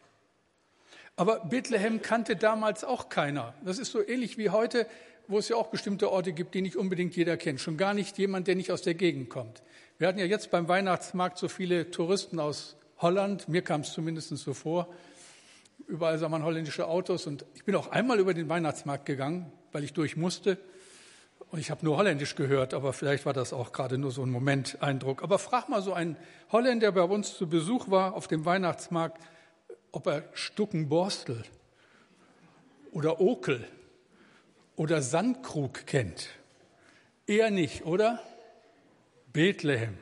Aber 1.15 1.41
Bethlehem 1.41 2.01
kannte 2.01 2.35
damals 2.35 2.83
auch 2.83 3.09
keiner. 3.09 3.53
Das 3.63 3.77
ist 3.77 3.91
so 3.91 4.03
ähnlich 4.03 4.39
wie 4.39 4.49
heute, 4.49 4.87
wo 5.27 5.37
es 5.37 5.49
ja 5.49 5.55
auch 5.55 5.67
bestimmte 5.67 6.11
Orte 6.11 6.33
gibt, 6.33 6.55
die 6.55 6.63
nicht 6.63 6.75
unbedingt 6.75 7.15
jeder 7.15 7.37
kennt. 7.37 7.61
Schon 7.61 7.77
gar 7.77 7.93
nicht 7.93 8.17
jemand, 8.17 8.47
der 8.47 8.55
nicht 8.55 8.71
aus 8.71 8.81
der 8.81 8.95
Gegend 8.95 9.29
kommt. 9.29 9.61
Wir 9.99 10.07
hatten 10.07 10.17
ja 10.17 10.25
jetzt 10.25 10.49
beim 10.49 10.67
Weihnachtsmarkt 10.67 11.37
so 11.37 11.47
viele 11.47 11.91
Touristen 11.91 12.39
aus 12.39 12.75
Holland. 12.97 13.47
Mir 13.47 13.61
kam 13.61 13.81
es 13.81 13.93
zumindest 13.93 14.29
so 14.29 14.55
vor. 14.55 14.91
Überall 15.87 16.17
sah 16.17 16.29
man 16.29 16.43
holländische 16.43 16.87
Autos 16.87 17.27
und 17.27 17.45
ich 17.53 17.63
bin 17.65 17.75
auch 17.75 17.87
einmal 17.91 18.19
über 18.19 18.33
den 18.33 18.49
Weihnachtsmarkt 18.49 19.05
gegangen, 19.05 19.51
weil 19.71 19.83
ich 19.83 19.93
durch 19.93 20.15
musste. 20.15 20.57
Und 21.49 21.59
ich 21.59 21.69
habe 21.69 21.83
nur 21.83 21.97
Holländisch 21.97 22.35
gehört, 22.35 22.73
aber 22.73 22.93
vielleicht 22.93 23.25
war 23.25 23.33
das 23.33 23.51
auch 23.51 23.73
gerade 23.73 23.97
nur 23.97 24.11
so 24.11 24.23
ein 24.23 24.29
Momenteindruck. 24.29 25.21
Aber 25.21 25.37
frag 25.37 25.67
mal 25.67 25.81
so 25.81 25.93
einen 25.93 26.15
Holländer, 26.51 26.91
der 26.91 27.07
bei 27.07 27.13
uns 27.13 27.35
zu 27.35 27.49
Besuch 27.49 27.89
war 27.89 28.13
auf 28.13 28.27
dem 28.27 28.45
Weihnachtsmarkt, 28.45 29.21
ob 29.91 30.07
er 30.07 30.23
Stuckenborstel 30.33 31.43
oder 32.91 33.19
Okel 33.19 33.67
oder 34.77 35.01
Sandkrug 35.01 35.85
kennt. 35.85 36.29
Eher 37.27 37.51
nicht, 37.51 37.85
oder? 37.85 38.21
Bethlehem. 39.33 39.97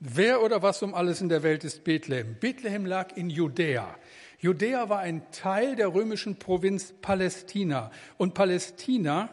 Wer 0.00 0.42
oder 0.42 0.62
was 0.62 0.82
um 0.82 0.94
alles 0.94 1.20
in 1.20 1.28
der 1.28 1.42
Welt 1.42 1.62
ist 1.62 1.84
Bethlehem? 1.84 2.36
Bethlehem 2.40 2.86
lag 2.86 3.16
in 3.16 3.30
Judäa. 3.30 3.96
Judäa 4.42 4.88
war 4.88 4.98
ein 4.98 5.22
Teil 5.30 5.76
der 5.76 5.94
römischen 5.94 6.36
Provinz 6.36 6.92
Palästina. 7.00 7.92
Und 8.16 8.34
Palästina, 8.34 9.28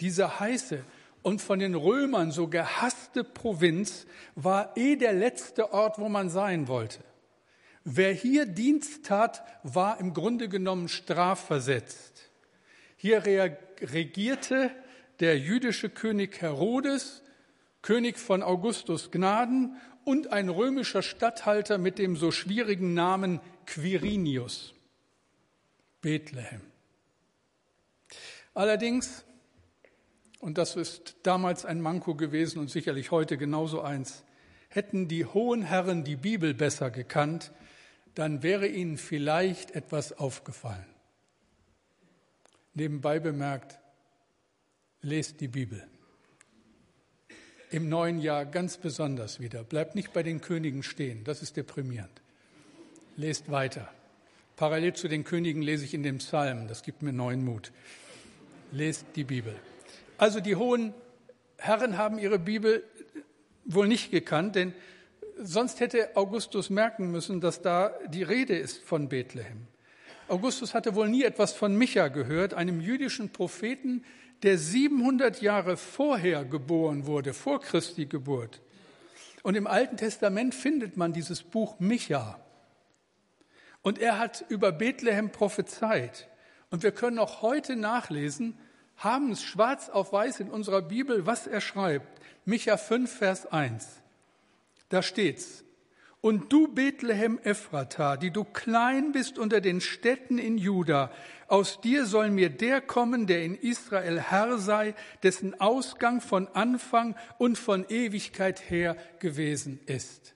diese 0.00 0.38
heiße 0.38 0.84
und 1.22 1.40
von 1.40 1.60
den 1.60 1.74
Römern 1.74 2.30
so 2.30 2.48
gehasste 2.48 3.24
Provinz, 3.24 4.06
war 4.34 4.76
eh 4.76 4.96
der 4.96 5.14
letzte 5.14 5.72
Ort, 5.72 5.98
wo 5.98 6.10
man 6.10 6.28
sein 6.28 6.68
wollte. 6.68 6.98
Wer 7.84 8.12
hier 8.12 8.44
Dienst 8.44 9.06
tat, 9.06 9.42
war 9.62 9.98
im 9.98 10.12
Grunde 10.12 10.50
genommen 10.50 10.88
strafversetzt. 10.88 12.30
Hier 12.98 13.24
regierte 13.24 14.70
der 15.20 15.38
jüdische 15.38 15.88
König 15.88 16.42
Herodes, 16.42 17.22
König 17.80 18.18
von 18.18 18.42
Augustus 18.42 19.10
Gnaden 19.10 19.78
und 20.04 20.32
ein 20.32 20.50
römischer 20.50 21.00
Statthalter 21.02 21.78
mit 21.78 21.98
dem 21.98 22.16
so 22.16 22.30
schwierigen 22.30 22.92
Namen 22.92 23.40
Quirinius, 23.66 24.74
Bethlehem. 26.00 26.60
Allerdings, 28.54 29.24
und 30.38 30.58
das 30.58 30.76
ist 30.76 31.16
damals 31.22 31.64
ein 31.64 31.80
Manko 31.80 32.14
gewesen 32.14 32.58
und 32.58 32.70
sicherlich 32.70 33.10
heute 33.10 33.36
genauso 33.36 33.80
eins, 33.80 34.24
hätten 34.68 35.08
die 35.08 35.24
hohen 35.24 35.62
Herren 35.62 36.04
die 36.04 36.16
Bibel 36.16 36.54
besser 36.54 36.90
gekannt, 36.90 37.52
dann 38.14 38.42
wäre 38.42 38.66
ihnen 38.68 38.96
vielleicht 38.96 39.72
etwas 39.72 40.12
aufgefallen. 40.12 40.86
Nebenbei 42.74 43.20
bemerkt, 43.20 43.78
lest 45.00 45.40
die 45.40 45.48
Bibel. 45.48 45.86
Im 47.70 47.88
neuen 47.88 48.20
Jahr 48.20 48.46
ganz 48.46 48.76
besonders 48.76 49.40
wieder. 49.40 49.64
Bleibt 49.64 49.94
nicht 49.94 50.12
bei 50.12 50.22
den 50.22 50.40
Königen 50.40 50.82
stehen, 50.82 51.24
das 51.24 51.42
ist 51.42 51.56
deprimierend. 51.56 52.23
Lest 53.16 53.50
weiter. 53.50 53.88
Parallel 54.56 54.94
zu 54.94 55.08
den 55.08 55.24
Königen 55.24 55.62
lese 55.62 55.84
ich 55.84 55.94
in 55.94 56.02
dem 56.02 56.18
Psalm, 56.18 56.68
das 56.68 56.82
gibt 56.82 57.02
mir 57.02 57.12
neuen 57.12 57.44
Mut. 57.44 57.70
Lest 58.72 59.06
die 59.14 59.24
Bibel. 59.24 59.54
Also 60.18 60.40
die 60.40 60.56
hohen 60.56 60.94
Herren 61.58 61.96
haben 61.96 62.18
ihre 62.18 62.38
Bibel 62.38 62.82
wohl 63.64 63.86
nicht 63.86 64.10
gekannt, 64.10 64.56
denn 64.56 64.74
sonst 65.38 65.80
hätte 65.80 66.16
Augustus 66.16 66.70
merken 66.70 67.10
müssen, 67.10 67.40
dass 67.40 67.62
da 67.62 67.92
die 68.08 68.22
Rede 68.22 68.56
ist 68.56 68.82
von 68.82 69.08
Bethlehem. 69.08 69.66
Augustus 70.28 70.74
hatte 70.74 70.94
wohl 70.94 71.08
nie 71.08 71.22
etwas 71.22 71.52
von 71.52 71.76
Micha 71.76 72.08
gehört, 72.08 72.54
einem 72.54 72.80
jüdischen 72.80 73.30
Propheten, 73.30 74.04
der 74.42 74.58
700 74.58 75.40
Jahre 75.40 75.76
vorher 75.76 76.44
geboren 76.44 77.06
wurde, 77.06 77.32
vor 77.32 77.60
Christi 77.60 78.06
Geburt. 78.06 78.60
Und 79.42 79.54
im 79.56 79.66
Alten 79.66 79.96
Testament 79.96 80.54
findet 80.54 80.96
man 80.96 81.12
dieses 81.12 81.42
Buch 81.42 81.78
Micha. 81.78 82.43
Und 83.84 83.98
er 83.98 84.18
hat 84.18 84.44
über 84.48 84.72
Bethlehem 84.72 85.30
prophezeit. 85.30 86.26
Und 86.70 86.82
wir 86.82 86.90
können 86.90 87.18
auch 87.18 87.42
heute 87.42 87.76
nachlesen, 87.76 88.58
haben 88.96 89.30
es 89.30 89.44
schwarz 89.44 89.90
auf 89.90 90.12
weiß 90.12 90.40
in 90.40 90.50
unserer 90.50 90.80
Bibel, 90.80 91.26
was 91.26 91.46
er 91.46 91.60
schreibt. 91.60 92.20
Micha 92.46 92.78
5, 92.78 93.12
Vers 93.12 93.46
1. 93.46 94.00
Da 94.88 95.02
steht's. 95.02 95.64
Und 96.22 96.50
du 96.50 96.68
Bethlehem 96.68 97.38
Ephrata, 97.42 98.16
die 98.16 98.30
du 98.30 98.44
klein 98.44 99.12
bist 99.12 99.38
unter 99.38 99.60
den 99.60 99.82
Städten 99.82 100.38
in 100.38 100.56
Juda, 100.56 101.10
aus 101.46 101.82
dir 101.82 102.06
soll 102.06 102.30
mir 102.30 102.48
der 102.48 102.80
kommen, 102.80 103.26
der 103.26 103.44
in 103.44 103.54
Israel 103.54 104.18
Herr 104.18 104.56
sei, 104.56 104.94
dessen 105.22 105.60
Ausgang 105.60 106.22
von 106.22 106.48
Anfang 106.48 107.16
und 107.36 107.58
von 107.58 107.84
Ewigkeit 107.90 108.70
her 108.70 108.96
gewesen 109.18 109.78
ist. 109.84 110.33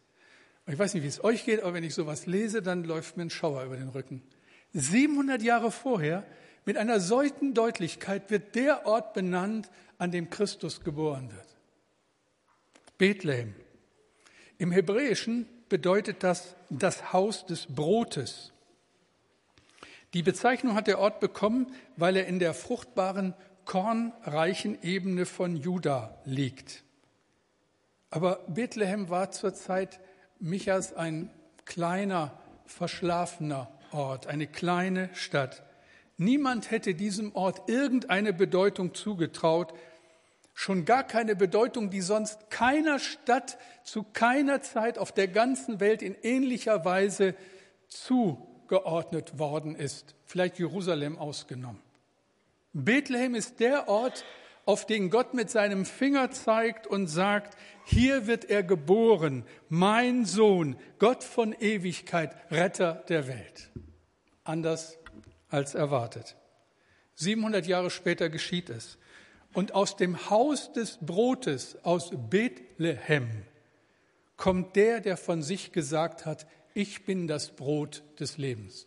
Ich 0.68 0.78
weiß 0.78 0.94
nicht, 0.94 1.02
wie 1.02 1.08
es 1.08 1.24
euch 1.24 1.44
geht, 1.44 1.62
aber 1.62 1.74
wenn 1.74 1.84
ich 1.84 1.94
sowas 1.94 2.26
lese, 2.26 2.60
dann 2.60 2.84
läuft 2.84 3.16
mir 3.16 3.24
ein 3.24 3.30
Schauer 3.30 3.64
über 3.64 3.76
den 3.76 3.88
Rücken. 3.88 4.22
700 4.74 5.42
Jahre 5.42 5.70
vorher, 5.70 6.24
mit 6.66 6.76
einer 6.76 7.00
solchen 7.00 7.54
Deutlichkeit, 7.54 8.30
wird 8.30 8.54
der 8.54 8.86
Ort 8.86 9.14
benannt, 9.14 9.70
an 9.96 10.10
dem 10.10 10.28
Christus 10.28 10.84
geboren 10.84 11.30
wird. 11.32 11.46
Bethlehem. 12.98 13.54
Im 14.58 14.70
Hebräischen 14.70 15.46
bedeutet 15.68 16.22
das 16.22 16.54
das 16.70 17.12
Haus 17.12 17.46
des 17.46 17.66
Brotes. 17.66 18.52
Die 20.14 20.22
Bezeichnung 20.22 20.74
hat 20.74 20.86
der 20.86 20.98
Ort 20.98 21.20
bekommen, 21.20 21.72
weil 21.96 22.16
er 22.16 22.26
in 22.26 22.38
der 22.38 22.54
fruchtbaren, 22.54 23.34
kornreichen 23.64 24.82
Ebene 24.82 25.26
von 25.26 25.56
Juda 25.56 26.18
liegt. 26.24 26.82
Aber 28.10 28.36
Bethlehem 28.48 29.10
war 29.10 29.30
zur 29.30 29.52
Zeit 29.52 30.00
Michas 30.40 30.94
ein 30.94 31.30
kleiner, 31.64 32.32
verschlafener 32.66 33.68
Ort, 33.90 34.26
eine 34.26 34.46
kleine 34.46 35.10
Stadt. 35.14 35.62
Niemand 36.16 36.70
hätte 36.70 36.94
diesem 36.94 37.34
Ort 37.34 37.68
irgendeine 37.68 38.32
Bedeutung 38.32 38.94
zugetraut, 38.94 39.72
schon 40.54 40.84
gar 40.84 41.04
keine 41.04 41.36
Bedeutung, 41.36 41.90
die 41.90 42.00
sonst 42.00 42.50
keiner 42.50 42.98
Stadt 42.98 43.58
zu 43.84 44.02
keiner 44.02 44.60
Zeit 44.60 44.98
auf 44.98 45.12
der 45.12 45.28
ganzen 45.28 45.80
Welt 45.80 46.02
in 46.02 46.16
ähnlicher 46.22 46.84
Weise 46.84 47.34
zugeordnet 47.86 49.38
worden 49.38 49.76
ist, 49.76 50.16
vielleicht 50.24 50.58
Jerusalem 50.58 51.16
ausgenommen. 51.16 51.80
Bethlehem 52.72 53.34
ist 53.34 53.60
der 53.60 53.88
Ort, 53.88 54.24
auf 54.68 54.84
den 54.84 55.08
Gott 55.08 55.32
mit 55.32 55.48
seinem 55.48 55.86
Finger 55.86 56.30
zeigt 56.30 56.86
und 56.86 57.06
sagt, 57.06 57.56
hier 57.86 58.26
wird 58.26 58.44
er 58.44 58.62
geboren, 58.62 59.46
mein 59.70 60.26
Sohn, 60.26 60.76
Gott 60.98 61.24
von 61.24 61.54
Ewigkeit, 61.58 62.36
Retter 62.50 63.02
der 63.08 63.28
Welt. 63.28 63.70
Anders 64.44 64.98
als 65.48 65.74
erwartet. 65.74 66.36
700 67.14 67.66
Jahre 67.66 67.88
später 67.88 68.28
geschieht 68.28 68.68
es. 68.68 68.98
Und 69.54 69.74
aus 69.74 69.96
dem 69.96 70.28
Haus 70.28 70.70
des 70.74 70.98
Brotes, 71.00 71.82
aus 71.82 72.10
Bethlehem, 72.28 73.30
kommt 74.36 74.76
der, 74.76 75.00
der 75.00 75.16
von 75.16 75.42
sich 75.42 75.72
gesagt 75.72 76.26
hat, 76.26 76.46
ich 76.74 77.06
bin 77.06 77.26
das 77.26 77.56
Brot 77.56 78.02
des 78.20 78.36
Lebens. 78.36 78.86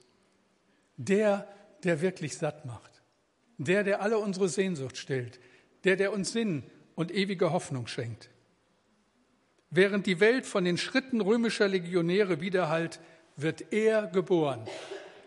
Der, 0.97 1.47
der 1.83 2.01
wirklich 2.01 2.37
satt 2.37 2.65
macht. 2.65 3.01
Der, 3.57 3.83
der 3.83 4.03
alle 4.03 4.19
unsere 4.19 4.47
Sehnsucht 4.47 4.97
stillt. 4.97 5.39
Der, 5.83 5.95
der 5.95 6.13
uns 6.13 6.31
Sinn 6.31 6.63
und 6.95 7.11
ewige 7.11 7.51
Hoffnung 7.51 7.87
schenkt. 7.87 8.29
Während 9.69 10.05
die 10.05 10.19
Welt 10.19 10.45
von 10.45 10.65
den 10.65 10.77
Schritten 10.77 11.21
römischer 11.21 11.67
Legionäre 11.67 12.41
widerhallt, 12.41 12.99
wird 13.37 13.71
er 13.71 14.07
geboren 14.07 14.67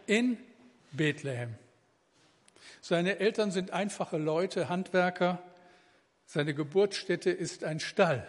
in 0.07 0.37
Bethlehem. 0.93 1.55
Seine 2.81 3.19
Eltern 3.19 3.51
sind 3.51 3.71
einfache 3.71 4.19
Leute, 4.19 4.69
Handwerker. 4.69 5.43
Seine 6.27 6.55
Geburtsstätte 6.55 7.31
ist 7.31 7.65
ein 7.65 7.81
Stall, 7.81 8.29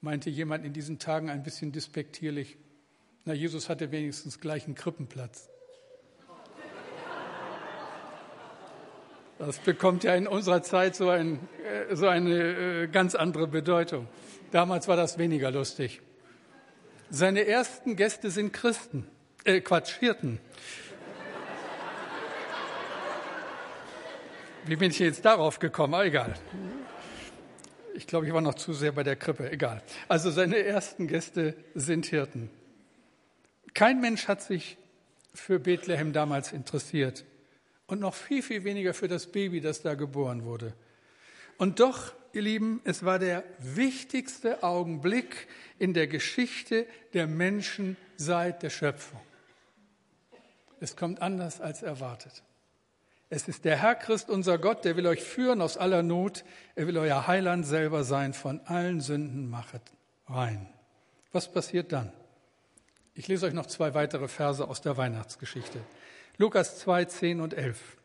meinte 0.00 0.30
jemand 0.30 0.64
in 0.64 0.72
diesen 0.72 0.98
Tagen 0.98 1.30
ein 1.30 1.44
bisschen 1.44 1.70
despektierlich. 1.70 2.56
Na, 3.24 3.34
Jesus 3.34 3.68
hatte 3.68 3.92
wenigstens 3.92 4.40
gleich 4.40 4.64
einen 4.64 4.74
Krippenplatz. 4.74 5.47
Das 9.38 9.58
bekommt 9.58 10.02
ja 10.02 10.16
in 10.16 10.26
unserer 10.26 10.62
Zeit 10.62 10.96
so, 10.96 11.10
ein, 11.10 11.38
äh, 11.64 11.94
so 11.94 12.08
eine 12.08 12.82
äh, 12.82 12.86
ganz 12.88 13.14
andere 13.14 13.46
Bedeutung. 13.46 14.08
Damals 14.50 14.88
war 14.88 14.96
das 14.96 15.16
weniger 15.16 15.52
lustig. 15.52 16.00
Seine 17.08 17.46
ersten 17.46 17.94
Gäste 17.94 18.30
sind 18.30 18.52
Christen, 18.52 19.06
äh, 19.44 19.60
Quatsch, 19.60 19.92
Hirten. 20.00 20.40
Wie 24.66 24.76
bin 24.76 24.90
ich 24.90 24.98
jetzt 24.98 25.24
darauf 25.24 25.60
gekommen? 25.60 25.94
Ah, 25.94 26.04
egal. 26.04 26.34
Ich 27.94 28.06
glaube, 28.06 28.26
ich 28.26 28.32
war 28.32 28.40
noch 28.40 28.54
zu 28.54 28.72
sehr 28.72 28.92
bei 28.92 29.04
der 29.04 29.16
Krippe. 29.16 29.50
Egal. 29.50 29.82
Also 30.08 30.30
seine 30.30 30.58
ersten 30.58 31.06
Gäste 31.06 31.54
sind 31.74 32.06
Hirten. 32.06 32.50
Kein 33.72 34.00
Mensch 34.00 34.26
hat 34.26 34.42
sich 34.42 34.76
für 35.32 35.60
Bethlehem 35.60 36.12
damals 36.12 36.52
interessiert 36.52 37.24
und 37.88 38.00
noch 38.00 38.14
viel, 38.14 38.42
viel 38.42 38.62
weniger 38.62 38.94
für 38.94 39.08
das 39.08 39.26
Baby, 39.26 39.60
das 39.60 39.82
da 39.82 39.94
geboren 39.94 40.44
wurde. 40.44 40.74
Und 41.56 41.80
doch, 41.80 42.12
ihr 42.32 42.42
Lieben, 42.42 42.80
es 42.84 43.04
war 43.04 43.18
der 43.18 43.42
wichtigste 43.58 44.62
Augenblick 44.62 45.48
in 45.78 45.94
der 45.94 46.06
Geschichte 46.06 46.86
der 47.14 47.26
Menschen 47.26 47.96
seit 48.16 48.62
der 48.62 48.70
Schöpfung. 48.70 49.20
Es 50.80 50.94
kommt 50.94 51.20
anders 51.20 51.60
als 51.60 51.82
erwartet. 51.82 52.44
Es 53.30 53.48
ist 53.48 53.64
der 53.64 53.76
Herr 53.76 53.94
Christ, 53.94 54.30
unser 54.30 54.58
Gott, 54.58 54.84
der 54.84 54.96
will 54.96 55.06
euch 55.06 55.22
führen 55.22 55.60
aus 55.60 55.76
aller 55.76 56.02
Not. 56.02 56.44
Er 56.76 56.86
will 56.86 56.96
euer 56.96 57.26
Heiland 57.26 57.66
selber 57.66 58.04
sein. 58.04 58.32
Von 58.32 58.60
allen 58.64 59.00
Sünden 59.00 59.50
machet 59.50 59.82
rein. 60.28 60.68
Was 61.32 61.52
passiert 61.52 61.92
dann? 61.92 62.12
Ich 63.14 63.28
lese 63.28 63.46
euch 63.46 63.52
noch 63.52 63.66
zwei 63.66 63.92
weitere 63.94 64.28
Verse 64.28 64.66
aus 64.66 64.80
der 64.80 64.96
Weihnachtsgeschichte. 64.96 65.80
Lukas 66.38 66.78
2, 66.78 67.04
10 67.04 67.40
und 67.40 67.54
11. 67.54 67.96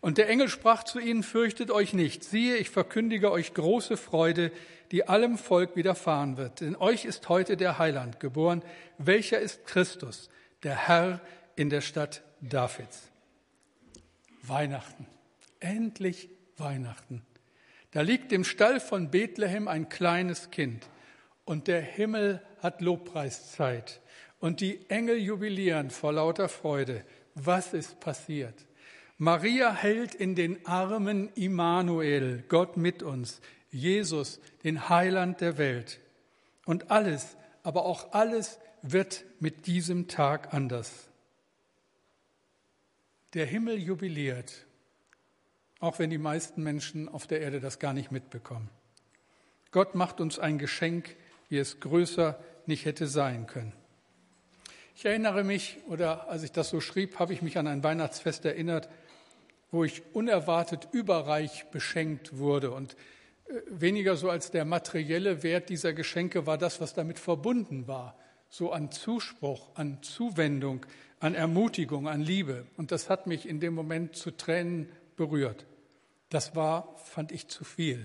Und 0.00 0.18
der 0.18 0.28
Engel 0.28 0.48
sprach 0.48 0.84
zu 0.84 1.00
ihnen, 1.00 1.22
fürchtet 1.22 1.70
euch 1.70 1.92
nicht. 1.92 2.22
Siehe, 2.22 2.56
ich 2.56 2.70
verkündige 2.70 3.32
euch 3.32 3.54
große 3.54 3.96
Freude, 3.96 4.52
die 4.92 5.08
allem 5.08 5.38
Volk 5.38 5.74
widerfahren 5.74 6.36
wird. 6.36 6.60
Denn 6.60 6.76
euch 6.76 7.04
ist 7.04 7.28
heute 7.28 7.56
der 7.56 7.78
Heiland 7.78 8.20
geboren, 8.20 8.62
welcher 8.98 9.40
ist 9.40 9.66
Christus, 9.66 10.30
der 10.62 10.76
Herr 10.76 11.20
in 11.56 11.70
der 11.70 11.80
Stadt 11.80 12.22
Davids. 12.40 13.10
Weihnachten. 14.42 15.06
Endlich 15.58 16.28
Weihnachten. 16.56 17.22
Da 17.90 18.02
liegt 18.02 18.32
im 18.32 18.44
Stall 18.44 18.80
von 18.80 19.10
Bethlehem 19.10 19.66
ein 19.66 19.88
kleines 19.88 20.50
Kind 20.50 20.86
und 21.44 21.66
der 21.66 21.80
Himmel 21.80 22.42
hat 22.60 22.80
Lobpreiszeit 22.82 24.00
und 24.38 24.60
die 24.60 24.88
Engel 24.90 25.16
jubilieren 25.16 25.90
vor 25.90 26.12
lauter 26.12 26.48
Freude. 26.48 27.04
Was 27.40 27.72
ist 27.72 28.00
passiert? 28.00 28.66
Maria 29.16 29.72
hält 29.72 30.14
in 30.14 30.34
den 30.34 30.64
Armen 30.66 31.28
Immanuel, 31.34 32.44
Gott 32.48 32.76
mit 32.76 33.02
uns, 33.02 33.40
Jesus, 33.70 34.40
den 34.64 34.88
Heiland 34.88 35.40
der 35.40 35.58
Welt. 35.58 36.00
Und 36.64 36.90
alles, 36.90 37.36
aber 37.62 37.84
auch 37.84 38.12
alles 38.12 38.58
wird 38.82 39.24
mit 39.40 39.66
diesem 39.66 40.08
Tag 40.08 40.52
anders. 40.52 41.08
Der 43.34 43.46
Himmel 43.46 43.78
jubiliert, 43.78 44.66
auch 45.80 45.98
wenn 45.98 46.10
die 46.10 46.18
meisten 46.18 46.62
Menschen 46.62 47.08
auf 47.08 47.26
der 47.26 47.40
Erde 47.40 47.60
das 47.60 47.78
gar 47.78 47.92
nicht 47.92 48.10
mitbekommen. 48.10 48.68
Gott 49.70 49.94
macht 49.94 50.20
uns 50.20 50.38
ein 50.38 50.58
Geschenk, 50.58 51.16
wie 51.48 51.58
es 51.58 51.78
größer 51.78 52.42
nicht 52.66 52.84
hätte 52.84 53.06
sein 53.06 53.46
können. 53.46 53.72
Ich 54.98 55.04
erinnere 55.04 55.44
mich, 55.44 55.78
oder 55.86 56.28
als 56.28 56.42
ich 56.42 56.50
das 56.50 56.70
so 56.70 56.80
schrieb, 56.80 57.20
habe 57.20 57.32
ich 57.32 57.40
mich 57.40 57.56
an 57.56 57.68
ein 57.68 57.84
Weihnachtsfest 57.84 58.44
erinnert, 58.44 58.88
wo 59.70 59.84
ich 59.84 60.02
unerwartet 60.12 60.88
überreich 60.90 61.66
beschenkt 61.70 62.36
wurde. 62.36 62.72
Und 62.72 62.96
äh, 63.46 63.60
weniger 63.68 64.16
so 64.16 64.28
als 64.28 64.50
der 64.50 64.64
materielle 64.64 65.44
Wert 65.44 65.68
dieser 65.68 65.92
Geschenke 65.92 66.46
war 66.46 66.58
das, 66.58 66.80
was 66.80 66.94
damit 66.94 67.20
verbunden 67.20 67.86
war. 67.86 68.18
So 68.48 68.72
an 68.72 68.90
Zuspruch, 68.90 69.68
an 69.76 70.02
Zuwendung, 70.02 70.84
an 71.20 71.36
Ermutigung, 71.36 72.08
an 72.08 72.20
Liebe. 72.20 72.66
Und 72.76 72.90
das 72.90 73.08
hat 73.08 73.28
mich 73.28 73.48
in 73.48 73.60
dem 73.60 73.74
Moment 73.74 74.16
zu 74.16 74.32
Tränen 74.32 74.90
berührt. 75.14 75.64
Das 76.28 76.56
war, 76.56 76.96
fand 76.96 77.30
ich, 77.30 77.46
zu 77.46 77.62
viel. 77.62 78.04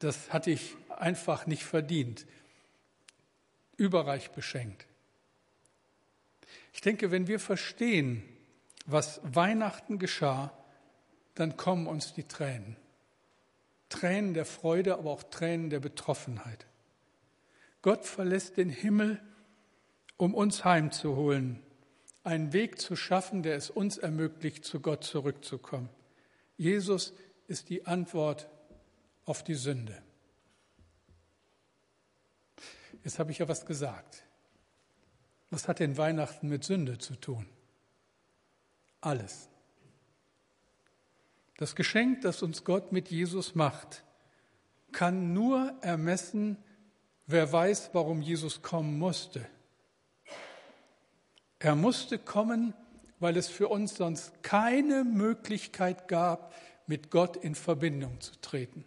Das 0.00 0.32
hatte 0.32 0.50
ich 0.50 0.74
einfach 0.88 1.46
nicht 1.46 1.62
verdient. 1.62 2.26
Überreich 3.76 4.32
beschenkt. 4.32 4.88
Ich 6.74 6.80
denke, 6.80 7.10
wenn 7.10 7.28
wir 7.28 7.40
verstehen, 7.40 8.22
was 8.84 9.20
Weihnachten 9.22 9.98
geschah, 9.98 10.52
dann 11.34 11.56
kommen 11.56 11.86
uns 11.86 12.12
die 12.12 12.24
Tränen. 12.24 12.76
Tränen 13.88 14.34
der 14.34 14.44
Freude, 14.44 14.98
aber 14.98 15.10
auch 15.10 15.22
Tränen 15.22 15.70
der 15.70 15.80
Betroffenheit. 15.80 16.66
Gott 17.80 18.04
verlässt 18.04 18.56
den 18.58 18.68
Himmel 18.68 19.22
um 20.16 20.34
uns 20.34 20.64
heimzuholen, 20.64 21.60
einen 22.22 22.52
Weg 22.52 22.80
zu 22.80 22.96
schaffen, 22.96 23.42
der 23.42 23.56
es 23.56 23.70
uns 23.70 23.98
ermöglicht, 23.98 24.64
zu 24.64 24.80
Gott 24.80 25.04
zurückzukommen. 25.04 25.88
Jesus 26.56 27.12
ist 27.48 27.68
die 27.68 27.86
Antwort 27.86 28.48
auf 29.24 29.42
die 29.42 29.54
Sünde. 29.54 30.00
Jetzt 33.02 33.18
habe 33.18 33.32
ich 33.32 33.38
ja 33.38 33.48
was 33.48 33.66
gesagt. 33.66 34.24
Was 35.54 35.68
hat 35.68 35.78
denn 35.78 35.96
Weihnachten 35.96 36.48
mit 36.48 36.64
Sünde 36.64 36.98
zu 36.98 37.14
tun? 37.14 37.46
Alles. 39.00 39.48
Das 41.58 41.76
Geschenk, 41.76 42.22
das 42.22 42.42
uns 42.42 42.64
Gott 42.64 42.90
mit 42.90 43.08
Jesus 43.08 43.54
macht, 43.54 44.02
kann 44.90 45.32
nur 45.32 45.72
ermessen, 45.80 46.56
wer 47.28 47.52
weiß, 47.52 47.90
warum 47.92 48.20
Jesus 48.20 48.62
kommen 48.62 48.98
musste. 48.98 49.46
Er 51.60 51.76
musste 51.76 52.18
kommen, 52.18 52.74
weil 53.20 53.36
es 53.36 53.46
für 53.48 53.68
uns 53.68 53.94
sonst 53.94 54.42
keine 54.42 55.04
Möglichkeit 55.04 56.08
gab, 56.08 56.52
mit 56.88 57.12
Gott 57.12 57.36
in 57.36 57.54
Verbindung 57.54 58.20
zu 58.20 58.32
treten. 58.40 58.84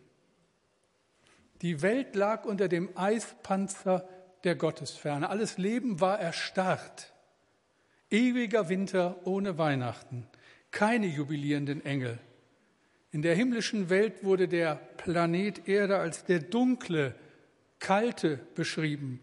Die 1.62 1.82
Welt 1.82 2.14
lag 2.14 2.44
unter 2.44 2.68
dem 2.68 2.90
Eispanzer 2.98 4.06
der 4.44 4.56
Gottesferne. 4.56 5.30
Alles 5.30 5.58
Leben 5.58 6.00
war 6.00 6.20
erstarrt. 6.20 7.14
Ewiger 8.10 8.70
Winter 8.70 9.18
ohne 9.26 9.58
Weihnachten. 9.58 10.28
Keine 10.72 11.08
jubilierenden 11.08 11.86
Engel. 11.86 12.20
In 13.12 13.22
der 13.22 13.36
himmlischen 13.36 13.90
Welt 13.90 14.24
wurde 14.24 14.48
der 14.48 14.76
Planet 14.76 15.68
Erde 15.68 15.98
als 15.98 16.26
der 16.26 16.40
dunkle, 16.40 17.16
kalte 17.80 18.38
beschrieben, 18.56 19.22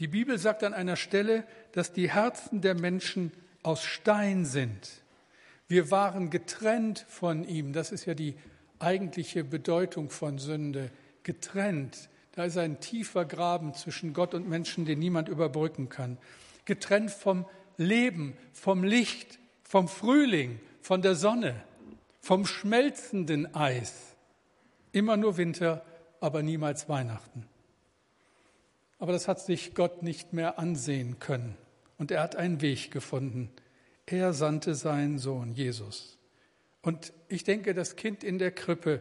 die 0.00 0.08
Bibel 0.08 0.38
sagt 0.38 0.64
an 0.64 0.72
einer 0.72 0.96
Stelle, 0.96 1.44
dass 1.72 1.92
die 1.92 2.10
Herzen 2.10 2.62
der 2.62 2.74
Menschen 2.74 3.32
aus 3.62 3.84
Stein 3.84 4.46
sind. 4.46 5.02
Wir 5.68 5.90
waren 5.90 6.30
getrennt 6.30 7.04
von 7.06 7.44
ihm. 7.44 7.74
Das 7.74 7.92
ist 7.92 8.06
ja 8.06 8.14
die 8.14 8.34
eigentliche 8.78 9.44
Bedeutung 9.44 10.08
von 10.08 10.38
Sünde. 10.38 10.90
Getrennt. 11.22 12.08
Da 12.32 12.44
ist 12.44 12.56
ein 12.56 12.80
tiefer 12.80 13.24
Graben 13.24 13.74
zwischen 13.74 14.12
Gott 14.12 14.34
und 14.34 14.48
Menschen, 14.48 14.84
den 14.84 14.98
niemand 14.98 15.28
überbrücken 15.28 15.88
kann. 15.88 16.18
Getrennt 16.64 17.10
vom 17.10 17.46
Leben, 17.76 18.36
vom 18.52 18.84
Licht, 18.84 19.38
vom 19.64 19.88
Frühling, 19.88 20.60
von 20.80 21.02
der 21.02 21.14
Sonne, 21.14 21.62
vom 22.20 22.46
schmelzenden 22.46 23.54
Eis. 23.54 24.16
Immer 24.92 25.16
nur 25.16 25.36
Winter, 25.36 25.84
aber 26.20 26.42
niemals 26.42 26.88
Weihnachten. 26.88 27.46
Aber 28.98 29.12
das 29.12 29.28
hat 29.28 29.40
sich 29.40 29.74
Gott 29.74 30.02
nicht 30.02 30.32
mehr 30.32 30.58
ansehen 30.58 31.18
können. 31.18 31.56
Und 31.98 32.10
er 32.10 32.22
hat 32.22 32.36
einen 32.36 32.60
Weg 32.60 32.90
gefunden. 32.90 33.50
Er 34.06 34.32
sandte 34.32 34.74
seinen 34.74 35.18
Sohn 35.18 35.52
Jesus. 35.52 36.18
Und 36.82 37.12
ich 37.28 37.44
denke, 37.44 37.74
das 37.74 37.96
Kind 37.96 38.24
in 38.24 38.38
der 38.38 38.50
Krippe 38.50 39.00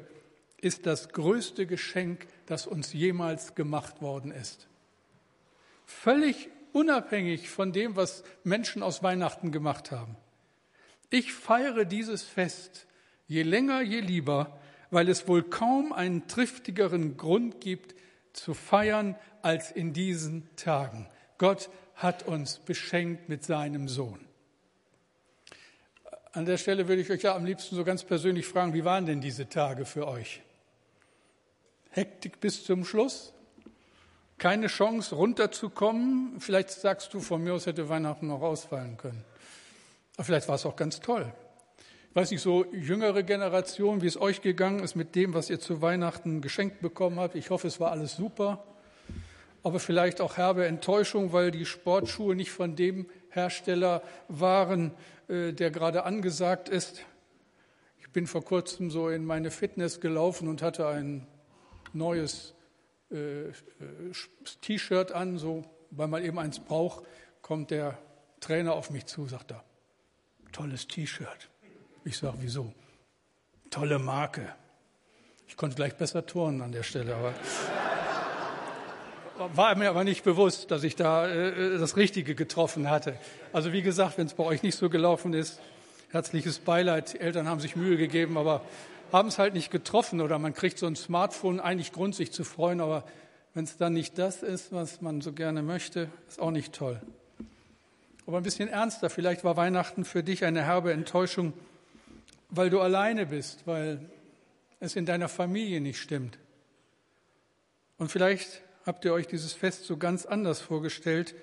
ist 0.62 0.86
das 0.86 1.10
größte 1.10 1.66
Geschenk, 1.66 2.28
das 2.46 2.68
uns 2.68 2.94
jemals 2.94 3.56
gemacht 3.56 4.02
worden 4.02 4.32
ist. 4.32 4.68
Völlig 5.86 6.50
unabhängig 6.74 7.50
von 7.50 7.72
dem, 7.72 7.96
was 7.96 8.24
Menschen 8.44 8.84
aus 8.84 9.02
Weihnachten 9.02 9.52
gemacht 9.52 9.92
haben. 9.92 10.16
Ich 11.10 11.34
feiere 11.34 11.86
dieses 11.86 12.24
Fest 12.24 12.86
je 13.28 13.44
länger, 13.44 13.82
je 13.82 14.02
lieber, 14.02 14.60
weil 14.92 15.08
es 15.08 15.28
wohl 15.28 15.44
kaum 15.44 15.94
einen 15.94 16.28
triftigeren 16.28 17.16
Grund 17.16 17.62
gibt 17.62 17.96
zu 18.34 18.54
feiern 18.54 19.16
als 19.42 19.72
in 19.72 19.94
diesen 19.94 20.50
Tagen. 20.56 21.08
Gott 21.38 21.70
hat 21.96 22.24
uns 22.24 22.60
beschenkt 22.60 23.30
mit 23.30 23.44
seinem 23.44 23.88
Sohn. 23.88 24.20
An 26.32 26.46
der 26.46 26.58
Stelle 26.58 26.88
würde 26.88 27.02
ich 27.02 27.10
euch 27.10 27.24
ja 27.24 27.36
am 27.36 27.46
liebsten 27.46 27.76
so 27.76 27.84
ganz 27.84 28.04
persönlich 28.04 28.46
fragen, 28.46 28.74
wie 28.74 28.86
waren 28.86 29.06
denn 29.06 29.22
diese 29.22 29.50
Tage 29.50 29.86
für 29.86 30.08
euch? 30.08 30.42
Hektik 31.92 32.40
bis 32.40 32.64
zum 32.64 32.86
Schluss? 32.86 33.34
Keine 34.38 34.68
Chance 34.68 35.16
runterzukommen? 35.16 36.40
Vielleicht 36.40 36.72
sagst 36.72 37.14
du, 37.14 37.20
von 37.20 37.44
mir 37.44 37.54
aus 37.54 37.66
hätte 37.66 37.90
Weihnachten 37.90 38.28
noch 38.28 38.42
ausfallen 38.42 38.96
können. 38.98 39.26
Aber 40.16 40.24
vielleicht 40.24 40.48
war 40.48 40.56
es 40.56 40.66
auch 40.66 40.76
ganz 40.76 41.00
toll. 41.00 41.32
Ich 42.10 42.16
weiß 42.16 42.32
nicht, 42.32 42.42
so 42.42 42.66
jüngere 42.72 43.24
Generation, 43.24 44.02
wie 44.02 44.08
es 44.08 44.20
euch 44.20 44.42
gegangen 44.42 44.80
ist 44.80 44.96
mit 44.96 45.16
dem, 45.16 45.34
was 45.34 45.50
ihr 45.50 45.60
zu 45.60 45.82
Weihnachten 45.82 46.42
geschenkt 46.42 46.82
bekommen 46.82 47.20
habt. 47.20 47.36
Ich 47.36 47.50
hoffe, 47.50 47.68
es 47.68 47.80
war 47.80 47.92
alles 47.92 48.16
super. 48.16 48.64
Aber 49.62 49.80
vielleicht 49.80 50.22
auch 50.22 50.38
herbe 50.38 50.66
Enttäuschung, 50.66 51.34
weil 51.34 51.52
die 51.52 51.66
Sportschuhe 51.66 52.36
nicht 52.36 52.52
von 52.52 52.76
dem 52.76 53.08
Hersteller 53.30 54.02
waren, 54.28 54.92
äh, 55.28 55.54
der 55.54 55.70
gerade 55.70 56.04
angesagt 56.04 56.70
ist. 56.70 57.02
Ich 58.00 58.10
bin 58.10 58.26
vor 58.26 58.44
kurzem 58.44 58.90
so 58.90 59.10
in 59.10 59.26
meine 59.26 59.52
Fitness 59.52 60.02
gelaufen 60.02 60.48
und 60.48 60.62
hatte 60.62 60.88
ein 60.88 61.28
neues 61.94 62.54
äh, 63.12 63.50
äh, 63.50 63.54
T-Shirt 64.62 65.12
an, 65.12 65.38
so 65.38 65.66
weil 65.92 66.08
man 66.08 66.24
eben 66.24 66.38
eins 66.38 66.60
braucht, 66.60 67.04
kommt 67.42 67.72
der 67.72 67.98
Trainer 68.40 68.74
auf 68.74 68.90
mich 68.90 69.06
zu, 69.06 69.28
sagt 69.28 69.52
er, 69.52 69.64
tolles 70.52 70.88
T-Shirt. 70.88 71.50
Ich 72.06 72.18
sage, 72.18 72.38
wieso? 72.42 72.74
Tolle 73.70 74.00
Marke. 74.00 74.54
Ich 75.48 75.58
konnte 75.58 75.76
gleich 75.76 75.96
besser 75.96 76.26
turnen 76.26 76.62
an 76.62 76.72
der 76.72 76.84
Stelle, 76.84 77.16
aber 77.16 77.34
war 79.56 79.76
mir 79.76 79.90
aber 79.90 80.04
nicht 80.04 80.24
bewusst, 80.24 80.70
dass 80.72 80.84
ich 80.84 80.96
da 80.96 81.28
äh, 81.28 81.78
das 81.78 81.98
Richtige 81.98 82.36
getroffen 82.36 82.90
hatte. 82.90 83.16
Also 83.52 83.74
wie 83.74 83.82
gesagt, 83.82 84.18
wenn 84.18 84.28
es 84.28 84.34
bei 84.34 84.44
euch 84.44 84.64
nicht 84.64 84.78
so 84.78 84.90
gelaufen 84.90 85.34
ist, 85.34 85.60
herzliches 86.12 86.60
Beileid. 86.60 87.14
Die 87.14 87.20
Eltern 87.20 87.48
haben 87.48 87.60
sich 87.60 87.76
Mühe 87.76 87.98
gegeben, 87.98 88.38
aber 88.38 88.62
haben 89.12 89.30
es 89.30 89.40
halt 89.40 89.54
nicht 89.54 89.72
getroffen. 89.72 90.22
Oder 90.22 90.40
man 90.40 90.54
kriegt 90.54 90.78
so 90.78 90.88
ein 90.88 90.96
Smartphone 90.96 91.60
eigentlich 91.60 91.92
Grund, 91.92 92.16
sich 92.16 92.32
zu 92.32 92.44
freuen, 92.44 92.82
aber 92.82 93.06
wenn 93.54 93.64
es 93.64 93.78
dann 93.78 93.94
nicht 93.94 94.18
das 94.18 94.44
ist, 94.44 94.72
was 94.72 95.02
man 95.02 95.22
so 95.22 95.34
gerne 95.34 95.62
möchte, 95.62 96.10
ist 96.28 96.40
auch 96.40 96.52
nicht 96.52 96.74
toll. 96.74 97.02
Aber 98.28 98.38
ein 98.38 98.44
bisschen 98.44 98.70
ernster, 98.70 99.10
vielleicht 99.10 99.44
war 99.44 99.58
Weihnachten 99.58 100.06
für 100.06 100.22
dich 100.22 100.46
eine 100.46 100.64
herbe 100.64 100.94
Enttäuschung, 100.94 101.54
weil 102.50 102.70
du 102.70 102.80
alleine 102.80 103.26
bist, 103.26 103.66
weil 103.66 104.00
es 104.80 104.96
in 104.96 105.06
deiner 105.06 105.30
Familie 105.30 105.82
nicht 105.82 106.00
stimmt. 106.00 106.38
Und 107.98 108.12
vielleicht 108.12 108.62
habt 108.86 109.04
ihr 109.04 109.14
euch 109.14 109.28
dieses 109.28 109.54
Fest 109.54 109.86
so 109.86 109.98
ganz 109.98 110.26
anders 110.26 110.62
vorgestellt, 110.62 111.36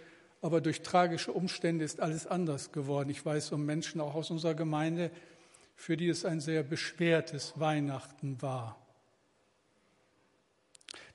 aber 0.42 0.60
durch 0.60 0.82
tragische 0.82 1.32
Umstände 1.32 1.84
ist 1.84 2.00
alles 2.00 2.26
anders 2.26 2.70
geworden. 2.70 3.10
Ich 3.10 3.24
weiß 3.24 3.52
um 3.52 3.66
Menschen 3.66 4.00
auch 4.00 4.14
aus 4.14 4.30
unserer 4.30 4.54
Gemeinde, 4.54 5.10
für 5.76 5.96
die 5.96 6.08
es 6.08 6.24
ein 6.24 6.40
sehr 6.40 6.62
beschwertes 6.62 7.60
Weihnachten 7.60 8.42
war. 8.42 8.76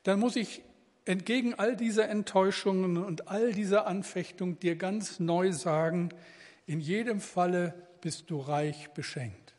Dann 0.04 0.20
muss 0.20 0.36
ich 0.36 0.62
entgegen 1.06 1.56
all 1.56 1.76
dieser 1.76 2.08
Enttäuschungen 2.10 2.98
und 2.98 3.28
all 3.28 3.52
dieser 3.52 3.88
Anfechtung 3.88 4.60
dir 4.60 4.76
ganz 4.76 5.20
neu 5.20 5.52
sagen, 5.52 6.10
in 6.68 6.80
jedem 6.80 7.20
Falle 7.20 7.74
bist 8.02 8.30
du 8.30 8.40
reich 8.40 8.92
beschenkt. 8.92 9.54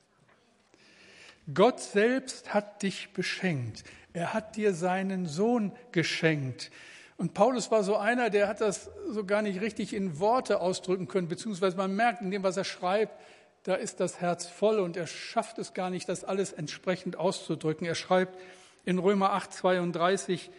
Gott 1.52 1.80
selbst 1.80 2.54
hat 2.54 2.82
dich 2.82 3.12
beschenkt. 3.12 3.84
Er 4.12 4.32
hat 4.32 4.56
dir 4.56 4.72
seinen 4.74 5.26
Sohn 5.26 5.72
geschenkt. 5.90 6.70
Und 7.16 7.34
Paulus 7.34 7.70
war 7.70 7.82
so 7.82 7.96
einer, 7.96 8.30
der 8.30 8.48
hat 8.48 8.60
das 8.60 8.90
so 9.08 9.24
gar 9.24 9.42
nicht 9.42 9.60
richtig 9.60 9.92
in 9.92 10.18
Worte 10.18 10.60
ausdrücken 10.60 11.08
können, 11.08 11.28
beziehungsweise 11.28 11.76
man 11.76 11.94
merkt 11.94 12.22
in 12.22 12.30
dem, 12.30 12.42
was 12.42 12.56
er 12.56 12.64
schreibt, 12.64 13.20
da 13.64 13.74
ist 13.74 14.00
das 14.00 14.20
Herz 14.20 14.46
voll 14.46 14.80
und 14.80 14.96
er 14.96 15.06
schafft 15.06 15.58
es 15.58 15.74
gar 15.74 15.90
nicht, 15.90 16.08
das 16.08 16.24
alles 16.24 16.52
entsprechend 16.52 17.16
auszudrücken. 17.16 17.86
Er 17.86 17.94
schreibt 17.94 18.38
in 18.84 18.98
Römer 18.98 19.32
8, 19.32 19.52
32, 19.52 20.50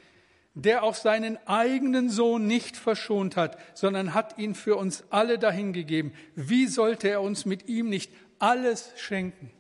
der 0.54 0.84
auch 0.84 0.96
seinen 0.96 1.38
eigenen 1.48 2.10
Sohn 2.10 2.48
nicht 2.48 2.78
verschont 2.78 3.36
hat, 3.36 3.58
sondern 3.74 4.13
hat 4.13 4.38
ihn 4.38 4.56
für 4.56 4.78
uns 4.78 5.04
alle 5.10 5.38
dahingegeben. 5.38 6.13
Wie 6.36 6.68
sollte 6.68 7.10
er 7.10 7.22
uns 7.22 7.46
mit 7.46 7.68
ihm 7.68 7.89
nicht 7.89 8.12
alles 8.39 8.94
schenken? 8.96 9.52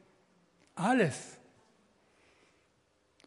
Alles. 0.75 1.37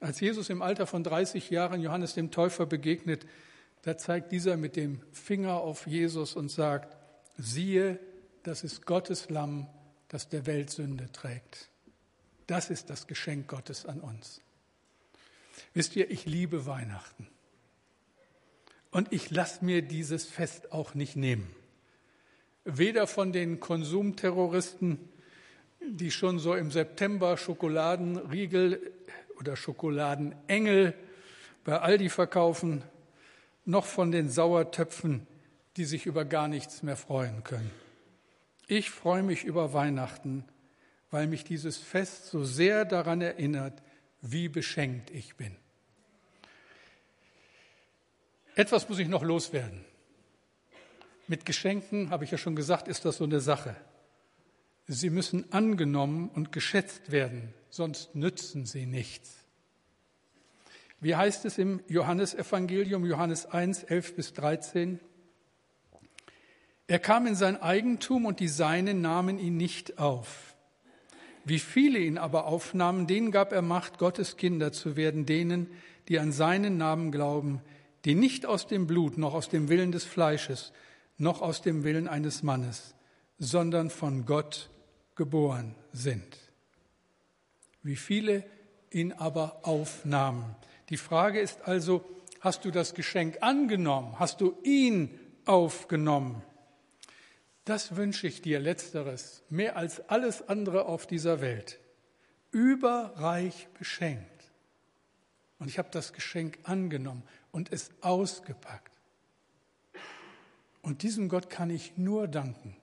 Als 0.00 0.20
Jesus 0.20 0.48
im 0.48 0.62
Alter 0.62 0.86
von 0.86 1.02
30 1.02 1.50
Jahren 1.50 1.80
Johannes 1.80 2.14
dem 2.14 2.30
Täufer 2.30 2.66
begegnet, 2.66 3.26
da 3.82 3.96
zeigt 3.96 4.32
dieser 4.32 4.56
mit 4.56 4.76
dem 4.76 5.00
Finger 5.12 5.54
auf 5.54 5.86
Jesus 5.86 6.36
und 6.36 6.50
sagt, 6.50 6.96
siehe, 7.36 7.98
das 8.42 8.64
ist 8.64 8.86
Gottes 8.86 9.28
Lamm, 9.28 9.68
das 10.08 10.28
der 10.28 10.46
Welt 10.46 10.70
Sünde 10.70 11.10
trägt. 11.12 11.68
Das 12.46 12.70
ist 12.70 12.90
das 12.90 13.06
Geschenk 13.06 13.48
Gottes 13.48 13.86
an 13.86 14.00
uns. 14.00 14.40
Wisst 15.74 15.96
ihr, 15.96 16.10
ich 16.10 16.26
liebe 16.26 16.66
Weihnachten. 16.66 17.28
Und 18.90 19.12
ich 19.12 19.30
lasse 19.30 19.64
mir 19.64 19.82
dieses 19.82 20.26
Fest 20.26 20.72
auch 20.72 20.94
nicht 20.94 21.16
nehmen. 21.16 21.54
Weder 22.64 23.06
von 23.06 23.32
den 23.32 23.60
Konsumterroristen, 23.60 24.98
die 25.80 26.10
schon 26.10 26.38
so 26.38 26.54
im 26.54 26.70
September 26.70 27.36
Schokoladenriegel 27.36 28.92
oder 29.38 29.56
Schokoladenengel 29.56 30.94
bei 31.64 31.78
Aldi 31.78 32.08
verkaufen, 32.08 32.82
noch 33.64 33.84
von 33.84 34.12
den 34.12 34.30
Sauertöpfen, 34.30 35.26
die 35.76 35.84
sich 35.84 36.06
über 36.06 36.24
gar 36.24 36.48
nichts 36.48 36.82
mehr 36.82 36.96
freuen 36.96 37.44
können. 37.44 37.70
Ich 38.66 38.90
freue 38.90 39.22
mich 39.22 39.44
über 39.44 39.72
Weihnachten, 39.72 40.44
weil 41.10 41.28
mich 41.28 41.44
dieses 41.44 41.78
Fest 41.78 42.26
so 42.26 42.44
sehr 42.44 42.84
daran 42.84 43.20
erinnert, 43.20 43.80
wie 44.22 44.48
beschenkt 44.48 45.10
ich 45.10 45.36
bin. 45.36 45.56
Etwas 48.56 48.88
muss 48.88 48.98
ich 48.98 49.08
noch 49.08 49.22
loswerden. 49.22 49.84
Mit 51.28 51.44
Geschenken, 51.44 52.10
habe 52.10 52.24
ich 52.24 52.30
ja 52.30 52.38
schon 52.38 52.56
gesagt, 52.56 52.88
ist 52.88 53.04
das 53.04 53.18
so 53.18 53.24
eine 53.24 53.40
Sache. 53.40 53.76
Sie 54.88 55.10
müssen 55.10 55.52
angenommen 55.52 56.28
und 56.30 56.52
geschätzt 56.52 57.12
werden, 57.12 57.52
sonst 57.70 58.14
nützen 58.14 58.66
sie 58.66 58.86
nichts. 58.86 59.34
Wie 61.00 61.14
heißt 61.14 61.44
es 61.44 61.58
im 61.58 61.82
Johannesevangelium, 61.88 63.04
Johannes 63.04 63.46
1, 63.46 63.84
11 63.84 64.16
bis 64.16 64.32
13? 64.32 65.00
Er 66.88 66.98
kam 66.98 67.26
in 67.26 67.34
sein 67.34 67.60
Eigentum 67.60 68.26
und 68.26 68.38
die 68.40 68.48
Seinen 68.48 69.00
nahmen 69.00 69.38
ihn 69.38 69.56
nicht 69.56 69.98
auf. 69.98 70.54
Wie 71.44 71.58
viele 71.58 71.98
ihn 71.98 72.18
aber 72.18 72.46
aufnahmen, 72.46 73.06
denen 73.06 73.30
gab 73.30 73.52
er 73.52 73.62
Macht, 73.62 73.98
Gottes 73.98 74.36
Kinder 74.36 74.72
zu 74.72 74.96
werden, 74.96 75.26
denen, 75.26 75.68
die 76.08 76.18
an 76.18 76.32
seinen 76.32 76.76
Namen 76.76 77.10
glauben, 77.10 77.60
die 78.04 78.14
nicht 78.14 78.46
aus 78.46 78.66
dem 78.66 78.86
Blut, 78.86 79.18
noch 79.18 79.34
aus 79.34 79.48
dem 79.48 79.68
Willen 79.68 79.92
des 79.92 80.04
Fleisches, 80.04 80.72
noch 81.18 81.42
aus 81.42 81.62
dem 81.62 81.82
Willen 81.82 82.08
eines 82.08 82.42
Mannes, 82.42 82.94
sondern 83.38 83.90
von 83.90 84.26
Gott 84.26 84.70
geboren 85.14 85.74
sind. 85.92 86.38
Wie 87.82 87.96
viele 87.96 88.44
ihn 88.90 89.12
aber 89.12 89.60
aufnahmen. 89.62 90.56
Die 90.90 90.96
Frage 90.96 91.40
ist 91.40 91.62
also, 91.62 92.04
hast 92.40 92.64
du 92.64 92.70
das 92.70 92.94
Geschenk 92.94 93.38
angenommen? 93.40 94.18
Hast 94.18 94.40
du 94.40 94.56
ihn 94.62 95.10
aufgenommen? 95.44 96.42
Das 97.66 97.96
wünsche 97.96 98.28
ich 98.28 98.42
dir, 98.42 98.60
letzteres, 98.60 99.42
mehr 99.50 99.76
als 99.76 100.08
alles 100.08 100.48
andere 100.48 100.86
auf 100.86 101.04
dieser 101.08 101.40
Welt. 101.40 101.80
Überreich 102.52 103.66
beschenkt. 103.76 104.52
Und 105.58 105.66
ich 105.66 105.76
habe 105.76 105.88
das 105.90 106.12
Geschenk 106.12 106.60
angenommen 106.62 107.24
und 107.50 107.72
es 107.72 107.90
ausgepackt. 108.02 108.92
Und 110.80 111.02
diesem 111.02 111.28
Gott 111.28 111.50
kann 111.50 111.68
ich 111.70 111.98
nur 111.98 112.28
danken. 112.28 112.76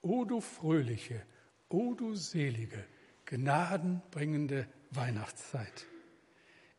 O 0.00 0.24
du 0.24 0.40
fröhliche, 0.40 1.20
O 1.68 1.94
du 1.94 2.14
selige, 2.14 2.84
gnadenbringende 3.24 4.68
Weihnachtszeit. 4.92 5.86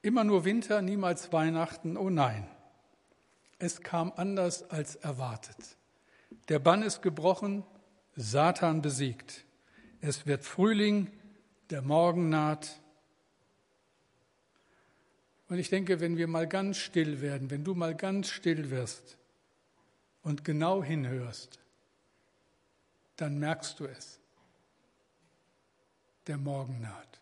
Immer 0.01 0.23
nur 0.23 0.45
Winter, 0.45 0.81
niemals 0.81 1.33
Weihnachten, 1.33 1.97
oh 1.97 2.09
nein. 2.09 2.47
Es 3.57 3.81
kam 3.81 4.13
anders 4.15 4.69
als 4.69 4.95
erwartet. 4.95 5.75
Der 6.47 6.59
Bann 6.59 6.81
ist 6.81 7.01
gebrochen, 7.01 7.63
Satan 8.15 8.81
besiegt. 8.81 9.45
Es 10.01 10.25
wird 10.25 10.43
Frühling, 10.43 11.11
Der 11.69 11.81
Morgen 11.83 12.29
naht. 12.29 12.81
Und 15.49 15.59
ich 15.59 15.69
denke, 15.69 15.99
wenn 15.99 16.17
wir 16.17 16.27
mal 16.27 16.47
ganz 16.47 16.77
still 16.77 17.21
werden, 17.21 17.51
wenn 17.51 17.63
du 17.63 17.75
mal 17.75 17.95
ganz 17.95 18.29
still 18.29 18.71
wirst 18.71 19.17
und 20.23 20.43
genau 20.43 20.83
hinhörst, 20.83 21.59
dann 23.15 23.37
merkst 23.39 23.79
du 23.79 23.85
es. 23.85 24.19
Der 26.27 26.37
Morgen 26.37 26.81
naht. 26.81 27.19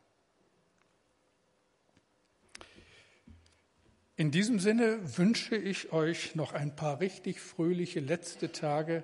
In 4.20 4.32
diesem 4.32 4.58
Sinne 4.58 5.18
wünsche 5.20 5.56
ich 5.56 5.94
euch 5.94 6.34
noch 6.34 6.52
ein 6.54 6.76
paar 6.76 7.00
richtig 7.00 7.40
fröhliche 7.40 8.00
letzte 8.00 8.52
Tage 8.52 9.04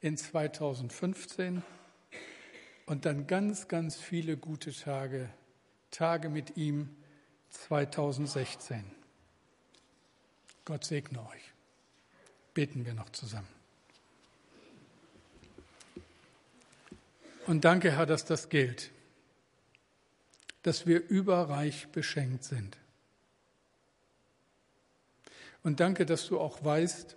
in 0.00 0.16
2015 0.16 1.64
und 2.86 3.04
dann 3.04 3.26
ganz, 3.26 3.66
ganz 3.66 3.96
viele 3.96 4.36
gute 4.36 4.72
Tage, 4.72 5.28
Tage 5.90 6.28
mit 6.28 6.56
ihm 6.56 6.88
2016. 7.50 8.84
Gott 10.64 10.84
segne 10.84 11.18
euch. 11.18 11.52
Beten 12.54 12.86
wir 12.86 12.94
noch 12.94 13.10
zusammen. 13.10 13.48
Und 17.48 17.64
danke, 17.64 17.90
Herr, 17.90 18.06
dass 18.06 18.24
das 18.24 18.48
gilt, 18.50 18.92
dass 20.62 20.86
wir 20.86 21.04
überreich 21.08 21.88
beschenkt 21.88 22.44
sind. 22.44 22.78
Und 25.64 25.80
danke, 25.80 26.06
dass 26.06 26.28
du 26.28 26.38
auch 26.38 26.62
weißt, 26.62 27.16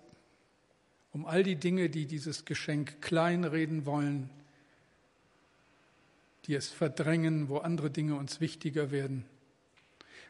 um 1.12 1.26
all 1.26 1.42
die 1.42 1.56
Dinge, 1.56 1.90
die 1.90 2.06
dieses 2.06 2.46
Geschenk 2.46 3.00
kleinreden 3.02 3.86
wollen, 3.86 4.30
die 6.46 6.54
es 6.54 6.70
verdrängen, 6.70 7.50
wo 7.50 7.58
andere 7.58 7.90
Dinge 7.90 8.16
uns 8.16 8.40
wichtiger 8.40 8.90
werden. 8.90 9.26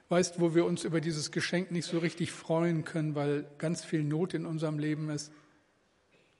Weißt, 0.08 0.40
wo 0.40 0.54
wir 0.54 0.64
uns 0.64 0.82
über 0.82 1.00
dieses 1.00 1.30
Geschenk 1.30 1.70
nicht 1.70 1.86
so 1.86 1.98
richtig 1.98 2.32
freuen 2.32 2.84
können, 2.84 3.14
weil 3.14 3.46
ganz 3.58 3.84
viel 3.84 4.02
Not 4.02 4.34
in 4.34 4.46
unserem 4.46 4.80
Leben 4.80 5.10
ist, 5.10 5.30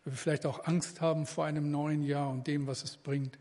weil 0.05 0.15
wir 0.15 0.19
vielleicht 0.19 0.47
auch 0.47 0.67
Angst 0.67 1.01
haben 1.01 1.27
vor 1.27 1.45
einem 1.45 1.71
neuen 1.71 2.03
Jahr 2.03 2.31
und 2.31 2.49
dem, 2.49 2.67
was 2.67 2.83
es 2.83 2.97
bringt. 2.97 3.39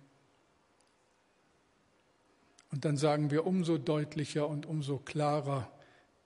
Und 2.71 2.85
dann 2.85 2.97
sagen 2.97 3.31
wir 3.31 3.47
umso 3.47 3.79
deutlicher 3.79 4.47
und 4.47 4.67
umso 4.67 4.99
klarer, 4.99 5.71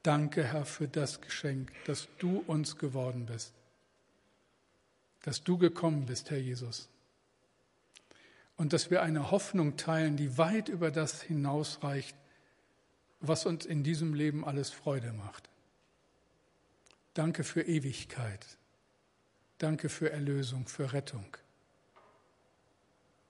danke 0.04 0.44
Herr 0.44 0.66
für 0.66 0.88
das 0.88 1.22
Geschenk, 1.22 1.72
dass 1.86 2.08
du 2.20 2.44
uns 2.48 2.78
geworden 2.78 3.26
bist, 3.26 3.54
dass 5.24 5.44
du 5.44 5.58
gekommen 5.58 6.06
bist, 6.06 6.30
Herr 6.32 6.40
Jesus 6.40 6.90
und 8.62 8.74
dass 8.74 8.92
wir 8.92 9.02
eine 9.02 9.32
Hoffnung 9.32 9.76
teilen, 9.76 10.18
die 10.18 10.38
weit 10.38 10.70
über 10.70 10.92
das 10.92 11.24
hinausreicht, 11.24 12.16
was 13.20 13.48
uns 13.48 13.66
in 13.66 13.82
diesem 13.84 14.14
Leben 14.14 14.46
alles 14.46 14.70
Freude 14.70 15.14
macht. 15.14 15.50
Danke 17.16 17.44
für 17.44 17.64
Ewigkeit. 17.64 18.46
Danke 19.58 19.90
für 19.90 20.12
Erlösung, 20.12 20.68
für 20.68 20.94
Rettung. 20.94 21.26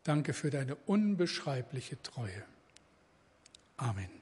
Danke 0.04 0.34
für 0.34 0.50
deine 0.50 0.76
unbeschreibliche 0.76 2.02
Treue. 2.02 2.44
Amen. 3.78 4.21